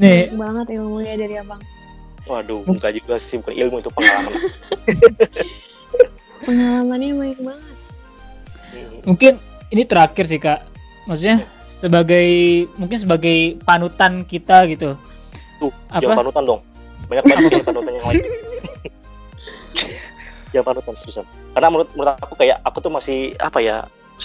[0.00, 1.60] Nih, Banyak banget ilmunya dari abang.
[2.30, 4.32] Waduh enggak juga sih bukan ilmu itu pengalaman
[6.40, 7.76] Pengalamannya banyak banget.
[9.04, 9.32] mungkin
[9.68, 10.64] ini terakhir sih, Kak.
[11.04, 12.28] Maksudnya sebagai
[12.76, 14.96] mungkin sebagai panutan kita gitu.
[15.56, 16.04] tuh Apa?
[16.04, 16.60] jangan panutan dong
[17.08, 18.20] banyak banget yang panutan yang lain
[20.52, 21.24] jangan panutan seriusan
[21.56, 23.76] karena menurut menurut aku kayak aku tuh masih apa ya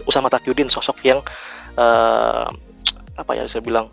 [0.04, 1.20] Usama Takyudin sosok yang
[1.80, 2.46] eh,
[3.16, 3.88] apa ya saya bilang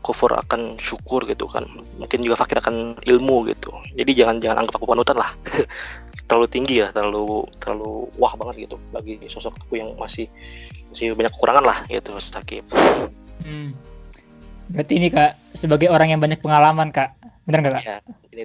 [0.00, 1.66] kufur akan syukur gitu kan.
[1.98, 3.74] Mungkin juga fakir akan ilmu gitu.
[3.94, 5.30] Jadi jangan jangan anggap aku panutan lah.
[6.28, 10.28] Terlalu tinggi ya terlalu terlalu wah banget gitu bagi sosok aku yang masih
[10.92, 12.68] masih banyak kekurangan lah gitu Sakib.
[13.40, 13.72] Hmm.
[14.68, 17.16] Berarti ini Kak sebagai orang yang banyak pengalaman, Kak.
[17.48, 17.84] Bener nggak, Kak?
[17.88, 17.96] ya
[18.36, 18.44] ini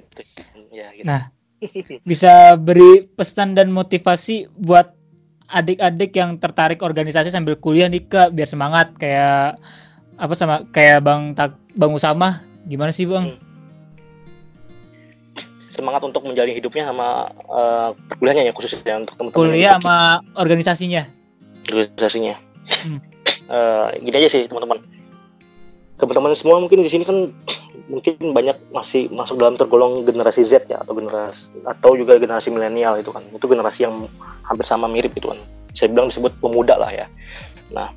[0.72, 1.04] ya gitu.
[1.06, 1.22] Nah,
[2.08, 4.96] bisa beri pesan dan motivasi buat
[5.44, 8.96] adik-adik yang tertarik organisasi sambil kuliah nih Kak, biar semangat.
[8.96, 9.60] Kayak
[10.14, 13.34] apa sama kayak Bang Tak Bang Usama gimana sih, Bang?
[13.34, 13.42] Hmm.
[15.74, 21.02] semangat untuk menjalani hidupnya sama eh, perkuliahannya ya khususnya untuk teman-teman Kuliah sama organisasinya.
[21.66, 22.34] organisasinya.
[22.86, 23.00] Hmm.
[23.44, 24.80] Eh, gini aja sih teman-teman.
[26.00, 27.28] Teman-teman semua mungkin di sini kan
[27.92, 32.96] mungkin banyak masih masuk dalam tergolong generasi Z ya atau generasi atau juga generasi milenial
[32.96, 33.20] itu kan.
[33.36, 34.08] Itu generasi yang
[34.48, 35.36] hampir sama mirip itu kan.
[35.76, 37.06] Saya bilang disebut pemuda lah ya.
[37.76, 37.92] Nah,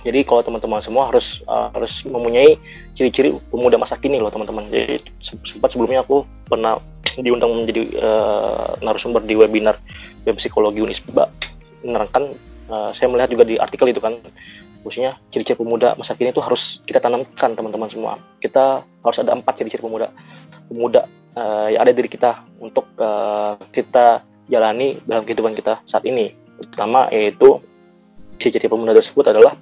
[0.00, 2.56] jadi kalau teman-teman semua harus eh, harus mempunyai
[2.96, 4.64] ciri-ciri pemuda masa kini loh teman-teman.
[4.72, 6.80] Jadi se- sempat sebelumnya aku pernah
[7.20, 9.76] diundang menjadi eh, narasumber di webinar
[10.24, 11.28] web psikologi Unisba
[11.84, 12.32] menerangkan
[12.72, 14.16] eh, saya melihat juga di artikel itu kan
[14.80, 18.16] khususnya ciri-ciri pemuda masa kini itu harus kita tanamkan teman-teman semua.
[18.40, 20.08] Kita harus ada empat ciri-ciri pemuda.
[20.72, 21.04] Pemuda
[21.36, 26.32] eh, yang ada di diri kita untuk eh, kita jalani dalam kehidupan kita saat ini.
[26.56, 27.60] Pertama yaitu
[28.40, 29.52] ciri-ciri pemuda tersebut adalah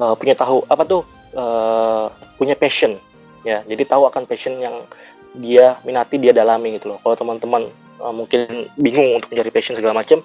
[0.00, 1.02] eh, punya tahu apa tuh?
[1.34, 2.06] Eh,
[2.38, 2.98] punya passion
[3.42, 3.62] ya.
[3.66, 4.86] Jadi tahu akan passion yang
[5.34, 6.98] dia minati dia dalami gitu loh.
[7.02, 7.68] Kalau teman-teman
[8.00, 10.22] eh, mungkin bingung untuk mencari passion segala macam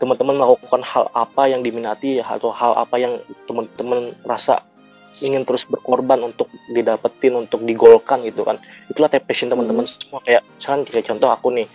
[0.00, 4.64] teman-teman melakukan hal apa yang diminati atau hal apa yang teman-teman rasa
[5.20, 8.56] ingin terus berkorban untuk didapetin untuk digolkan gitu kan.
[8.88, 10.24] Itulah passion teman-teman semua.
[10.24, 11.68] Kayak misalkan kayak contoh aku nih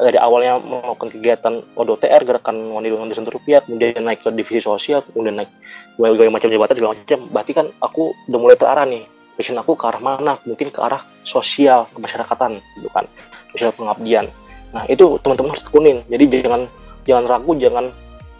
[0.00, 5.04] dari awalnya melakukan kegiatan ODTR gerakan wanita wanita sentuh rupiah kemudian naik ke divisi sosial
[5.04, 5.52] kemudian naik
[6.00, 7.20] berbagai macam jabatan segala macam.
[7.28, 9.04] Berarti kan aku udah mulai terarah nih.
[9.36, 10.36] Passion aku ke arah mana?
[10.44, 13.04] Mungkin ke arah sosial kemasyarakatan gitu kan.
[13.52, 14.28] Sosial pengabdian.
[14.72, 16.00] Nah itu teman-teman harus tekunin.
[16.08, 16.68] Jadi jangan
[17.04, 17.84] jangan ragu jangan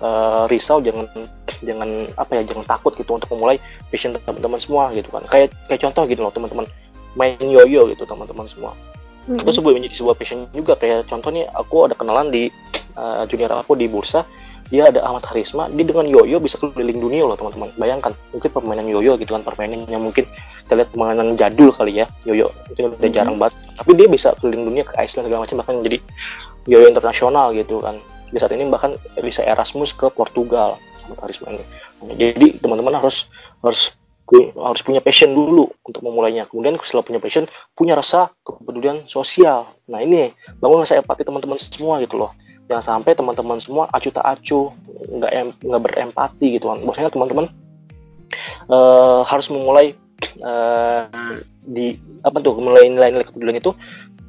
[0.00, 1.04] eh, risau jangan
[1.60, 3.60] jangan apa ya jangan takut gitu untuk memulai
[3.92, 5.24] passion teman-teman semua gitu kan.
[5.28, 6.64] Kayak kayak contoh gitu loh teman-teman.
[7.12, 8.72] Main yoyo gitu teman-teman semua
[9.28, 10.74] itu sebuah menjadi sebuah passion juga.
[10.74, 12.50] Kayak contohnya aku ada kenalan di
[12.98, 14.26] eh, junior aku di bursa.
[14.72, 15.68] Dia ada Ahmad Harisma.
[15.68, 17.68] Dia dengan yoyo bisa keliling dunia loh teman-teman.
[17.76, 20.24] Bayangkan mungkin permainan yoyo gitu kan permainan yang mungkin
[20.64, 22.48] kita lihat permainan jadul kali ya yoyo.
[22.72, 23.12] Itu udah Mhm.
[23.12, 23.52] jarang banget.
[23.76, 25.98] Tapi dia bisa keliling dunia ke Iceland segala macam bahkan jadi
[26.64, 28.00] yoyo internasional gitu kan.
[28.32, 31.64] Di saat ini bahkan bisa Erasmus ke Portugal Ahmad Harisma ini.
[32.16, 33.28] Jadi teman-teman harus
[33.60, 33.92] harus
[34.40, 36.48] harus punya passion dulu untuk memulainya.
[36.48, 37.44] Kemudian setelah punya passion
[37.76, 39.68] punya rasa kepedulian sosial.
[39.84, 42.32] Nah ini bangun rasa empati teman-teman semua gitu loh.
[42.70, 44.72] Jangan sampai teman-teman semua acuh tak acuh
[45.12, 46.80] nggak em- nggak berempati gitu kan.
[46.80, 47.44] Maksudnya teman-teman
[48.72, 49.92] eh, harus memulai
[50.40, 51.02] eh,
[51.62, 53.76] di apa tuh mulai nilai-nilai kepedulian itu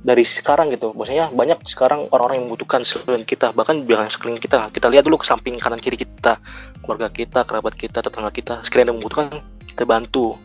[0.03, 0.91] dari sekarang gitu.
[0.91, 4.67] Maksudnya banyak sekarang orang-orang yang membutuhkan sekeliling kita bahkan bilang sekeliling kita.
[4.67, 6.43] Kita lihat dulu ke samping kanan kiri kita
[6.83, 9.39] keluarga kita kerabat kita tetangga kita ada yang membutuhkan
[9.73, 10.37] kita bantu.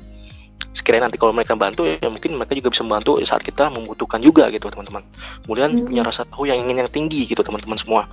[0.75, 4.49] Sekiranya nanti kalau mereka bantu ya mungkin mereka juga bisa membantu saat kita membutuhkan juga
[4.51, 5.05] gitu teman-teman.
[5.45, 5.87] Kemudian Mhm.
[5.87, 8.09] punya rasa tahu yang ingin yang tinggi gitu teman-teman semua.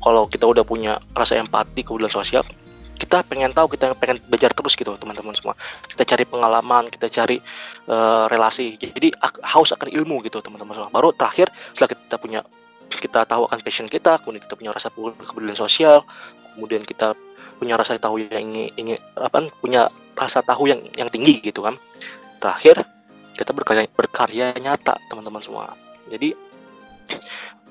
[0.00, 2.42] Kalau kita udah punya rasa empati kepedulian sosial
[2.94, 5.58] kita pengen tahu kita pengen belajar terus gitu teman-teman semua.
[5.90, 7.42] Kita cari pengalaman kita cari
[7.84, 8.78] eh, relasi.
[8.78, 9.10] Jadi
[9.44, 10.90] haus akan ilmu gitu teman-teman semua.
[10.94, 12.40] Baru terakhir setelah kita punya
[12.88, 16.04] kita tahu akan passion kita kemudian kita punya rasa kepedulian sosial
[16.54, 17.16] kemudian kita
[17.58, 21.78] punya rasa tahu yang ingin, ingin apa punya rasa tahu yang yang tinggi gitu kan.
[22.42, 22.84] Terakhir
[23.34, 25.74] kita berkarya berkarya nyata teman-teman semua.
[26.10, 26.34] Jadi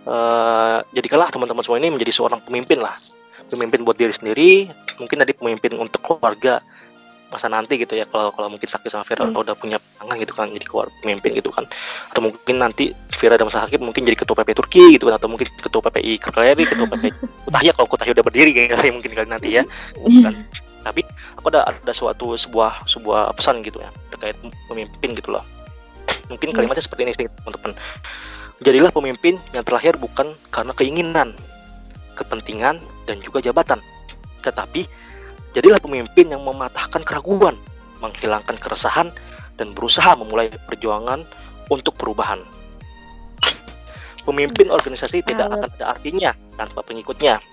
[0.03, 2.95] eh jadikanlah teman-teman semua ini menjadi seorang pemimpin lah.
[3.47, 6.63] Pemimpin buat diri sendiri mungkin tadi pemimpin untuk keluarga
[7.33, 9.33] masa nanti gitu ya kalau kalau mungkin Sakti sama Vera Hmm.
[9.33, 11.65] udah punya pasangan gitu kan jadi keluar pemimpin gitu kan
[12.13, 15.49] atau mungkin nanti Vira dan Hakim mungkin jadi ketua PP Turki gitu kan atau mungkin
[15.49, 17.11] ketua PPI Kerleri, ketua PPI
[17.49, 19.63] Kutahya kalau Kutahya udah berdiri kayaknya mungkin kali nanti ya.
[19.97, 20.45] Kan.
[20.83, 21.01] Tapi
[21.39, 24.35] aku ada ada suatu sebuah sebuah pesan gitu ya terkait
[24.67, 25.41] pemimpin gitu loh.
[26.27, 26.55] Mungkin Hmm.
[26.61, 27.73] kalimatnya seperti ini sih teman-teman.
[28.61, 31.33] Jadilah pemimpin yang terlahir bukan karena keinginan,
[32.19, 32.77] kepentingan
[33.09, 33.79] dan juga jabatan,
[34.43, 34.85] tetapi
[35.53, 37.55] jadilah pemimpin yang mematahkan keraguan,
[38.01, 39.13] menghilangkan keresahan
[39.55, 41.23] dan berusaha memulai perjuangan
[41.69, 42.41] untuk perubahan.
[44.23, 47.43] Pemimpin organisasi tidak akan ada artinya tanpa pengikutnya.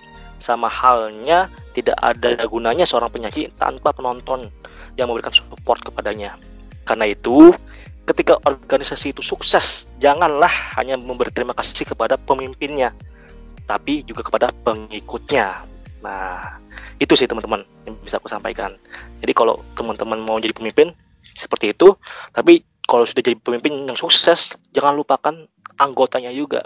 [0.41, 4.49] Sama halnya tidak ada gunanya seorang penyaji tanpa penonton
[4.97, 6.33] yang memberikan support kepadanya.
[6.87, 7.53] Karena itu,
[8.09, 10.49] ketika organisasi itu sukses, janganlah
[10.79, 12.95] hanya memberi terima kasih kepada pemimpinnya,
[13.69, 15.61] tapi juga kepada pengikutnya.
[16.01, 16.57] Nah,
[17.01, 18.77] itu sih teman-teman yang bisa aku sampaikan.
[19.25, 20.93] Jadi kalau teman-teman mau jadi pemimpin
[21.25, 21.97] seperti itu,
[22.29, 25.33] tapi kalau sudah jadi pemimpin yang sukses, jangan lupakan
[25.81, 26.61] anggotanya juga.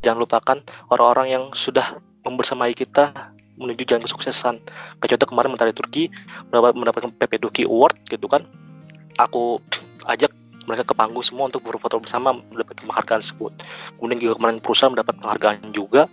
[0.00, 0.56] Jangan lupakan
[0.88, 3.12] orang-orang yang sudah membersamai kita
[3.60, 4.56] menuju jalan kesuksesan.
[5.04, 6.08] Contoh kemarin Menteri Turki
[6.48, 8.48] mendapat mendapatkan PP Turki Award gitu kan.
[9.20, 9.60] Aku
[10.08, 10.30] ajak
[10.64, 13.52] mereka ke panggung semua untuk berfoto bersama mendapatkan penghargaan tersebut.
[13.98, 16.06] Kemudian juga kemarin perusahaan mendapat penghargaan juga.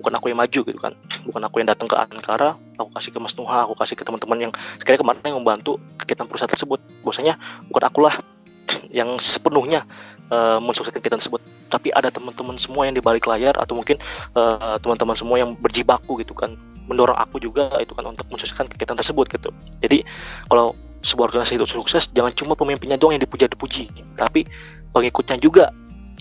[0.00, 0.92] Bukan aku yang maju gitu kan.
[1.24, 4.48] Bukan aku yang datang ke Ankara, aku kasih ke Mas Nuha, aku kasih ke teman-teman
[4.48, 6.80] yang sekali kemarin yang membantu kegiatan perusahaan tersebut.
[7.02, 7.38] Bahwasanya
[7.70, 8.14] bukan akulah
[8.98, 9.86] yang sepenuhnya
[10.30, 11.40] eh, mensukseskan kegiatan tersebut,
[11.70, 13.96] tapi ada teman-teman semua yang di balik layar atau mungkin
[14.34, 16.56] eh, teman-teman semua yang berjibaku gitu kan,
[16.88, 19.50] mendorong aku juga itu kan untuk mensukseskan kegiatan tersebut gitu.
[19.80, 20.04] Jadi
[20.48, 20.72] kalau
[21.04, 24.48] sebuah organisasi itu sukses, jangan cuma pemimpinnya doang yang dipuja-dipuji, tapi
[24.96, 25.68] pengikutnya juga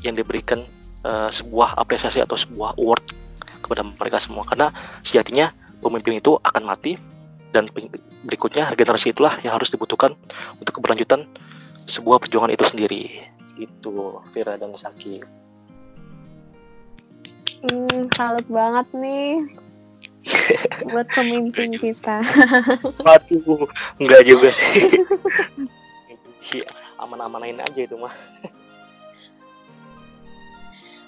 [0.04, 0.62] yang diberikan
[1.08, 3.23] eh, sebuah apresiasi atau sebuah award
[3.64, 4.44] kepada mereka semua.
[4.44, 4.70] Karena
[5.02, 7.00] sejatinya pemimpin itu akan mati
[7.56, 7.70] dan
[8.28, 10.18] berikutnya generasi itulah yang harus dibutuhkan
[10.60, 11.24] untuk keberlanjutan
[11.88, 13.04] sebuah perjuangan itu sendiri.
[13.56, 15.44] Itu Vira dan Saki.
[17.64, 19.40] Hmm, salut banget nih
[20.92, 22.20] buat pemimpin kita.
[23.04, 23.68] Waduh,
[24.00, 25.00] enggak juga sih.
[26.52, 26.68] Iya,
[27.04, 28.12] aman-amanain aja itu mah.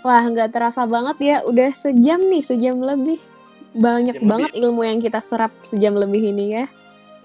[0.06, 1.38] Wah, nggak terasa banget ya.
[1.50, 3.18] Udah sejam nih, sejam lebih.
[3.74, 6.66] Banyak Sejam banget ilmu yang kita serap sejam lebih ini ya.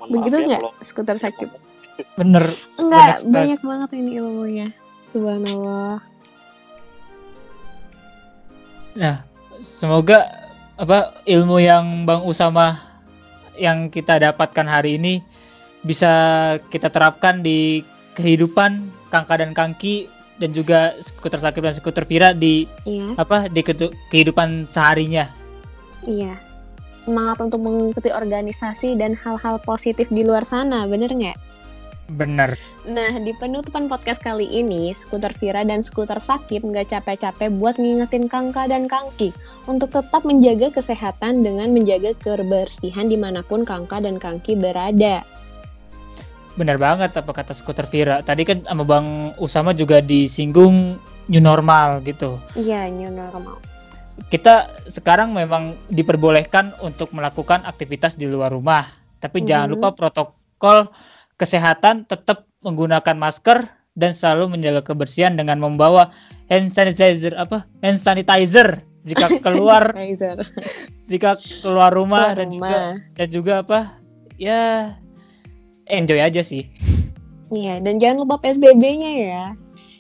[0.01, 1.49] Mohon Begitu ya nggak, kalau skuter sakit?
[2.16, 2.45] Bener.
[2.81, 4.68] Enggak, banyak banget ini ilmunya.
[5.12, 6.01] Subhanallah.
[9.61, 10.24] Semoga
[10.81, 12.81] apa ilmu yang Bang Usama
[13.61, 15.20] yang kita dapatkan hari ini
[15.85, 16.11] bisa
[16.72, 17.85] kita terapkan di
[18.16, 20.09] kehidupan Kangka dan Kangki
[20.41, 23.61] dan juga skuter sakit dan skuter Vira di Iya, apa di
[24.11, 25.28] kehidupan seharinya.
[26.09, 26.34] iya.
[27.01, 31.38] Semangat untuk mengikuti organisasi dan hal-hal positif di luar sana, bener nggak?
[32.11, 32.59] Bener.
[32.91, 38.26] Nah, di penutupan podcast kali ini, Skuter Vira dan Skuter Sakit nggak capek-capek buat ngingetin
[38.26, 39.30] Kangka dan Kangki
[39.70, 45.22] untuk tetap menjaga kesehatan dengan menjaga kebersihan di mana pun Kangka dan Kangki berada.
[46.53, 48.21] Bener banget apa kata skuter Vira.
[48.21, 52.37] Tadi kan sama Bang Usama juga disinggung new normal gitu.
[52.53, 53.63] Iya, new normal.
[54.27, 58.85] Kita sekarang memang diperbolehkan untuk melakukan aktivitas di luar rumah.
[59.17, 59.73] Tapi jangan Mhm.
[59.73, 60.91] lupa protokol
[61.35, 66.13] kesehatan tetap menggunakan masker dan selalu menjaga kebersihan dengan membawa
[66.47, 67.64] hand sanitizer apa?
[67.81, 69.97] hand sanitizer jika keluar
[71.07, 72.95] jika keluar rumah Keluar dan juga rumah.
[73.17, 73.79] dan juga apa?
[74.37, 74.63] Ya
[75.91, 76.71] enjoy aja sih.
[77.50, 79.46] Iya, dan jangan lupa PSBB-nya ya.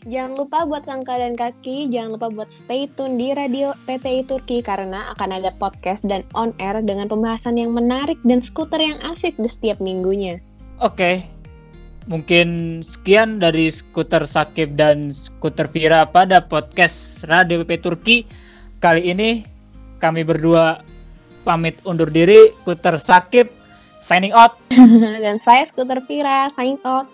[0.08, 4.64] Jangan lupa buat Kangka dan Kaki, jangan lupa buat stay tune di Radio PPI Turki
[4.64, 9.36] karena akan ada podcast dan on air dengan pembahasan yang menarik dan skuter yang asik
[9.36, 10.40] di setiap minggunya.
[10.80, 11.28] Oke.
[12.08, 18.16] Mungkin sekian dari skuter Sakib dan skuter Vira pada podcast Radio PP Turki.
[18.80, 19.44] Kali ini
[20.00, 20.80] kami berdua
[21.44, 22.56] pamit undur diri.
[22.64, 23.59] Skuter Sakib
[24.10, 24.58] signing out.
[25.22, 27.06] dan saya skuter Vira, sign out.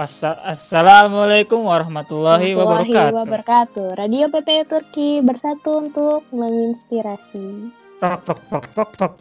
[0.00, 3.16] Assalamualaikum warahmatullahi wabarakatuh.
[3.16, 3.88] wabarakatuh.
[4.00, 7.68] Radio PPI Turki bersatu untuk menginspirasi.
[8.00, 9.12] Tok, tok, tok, tok, tok.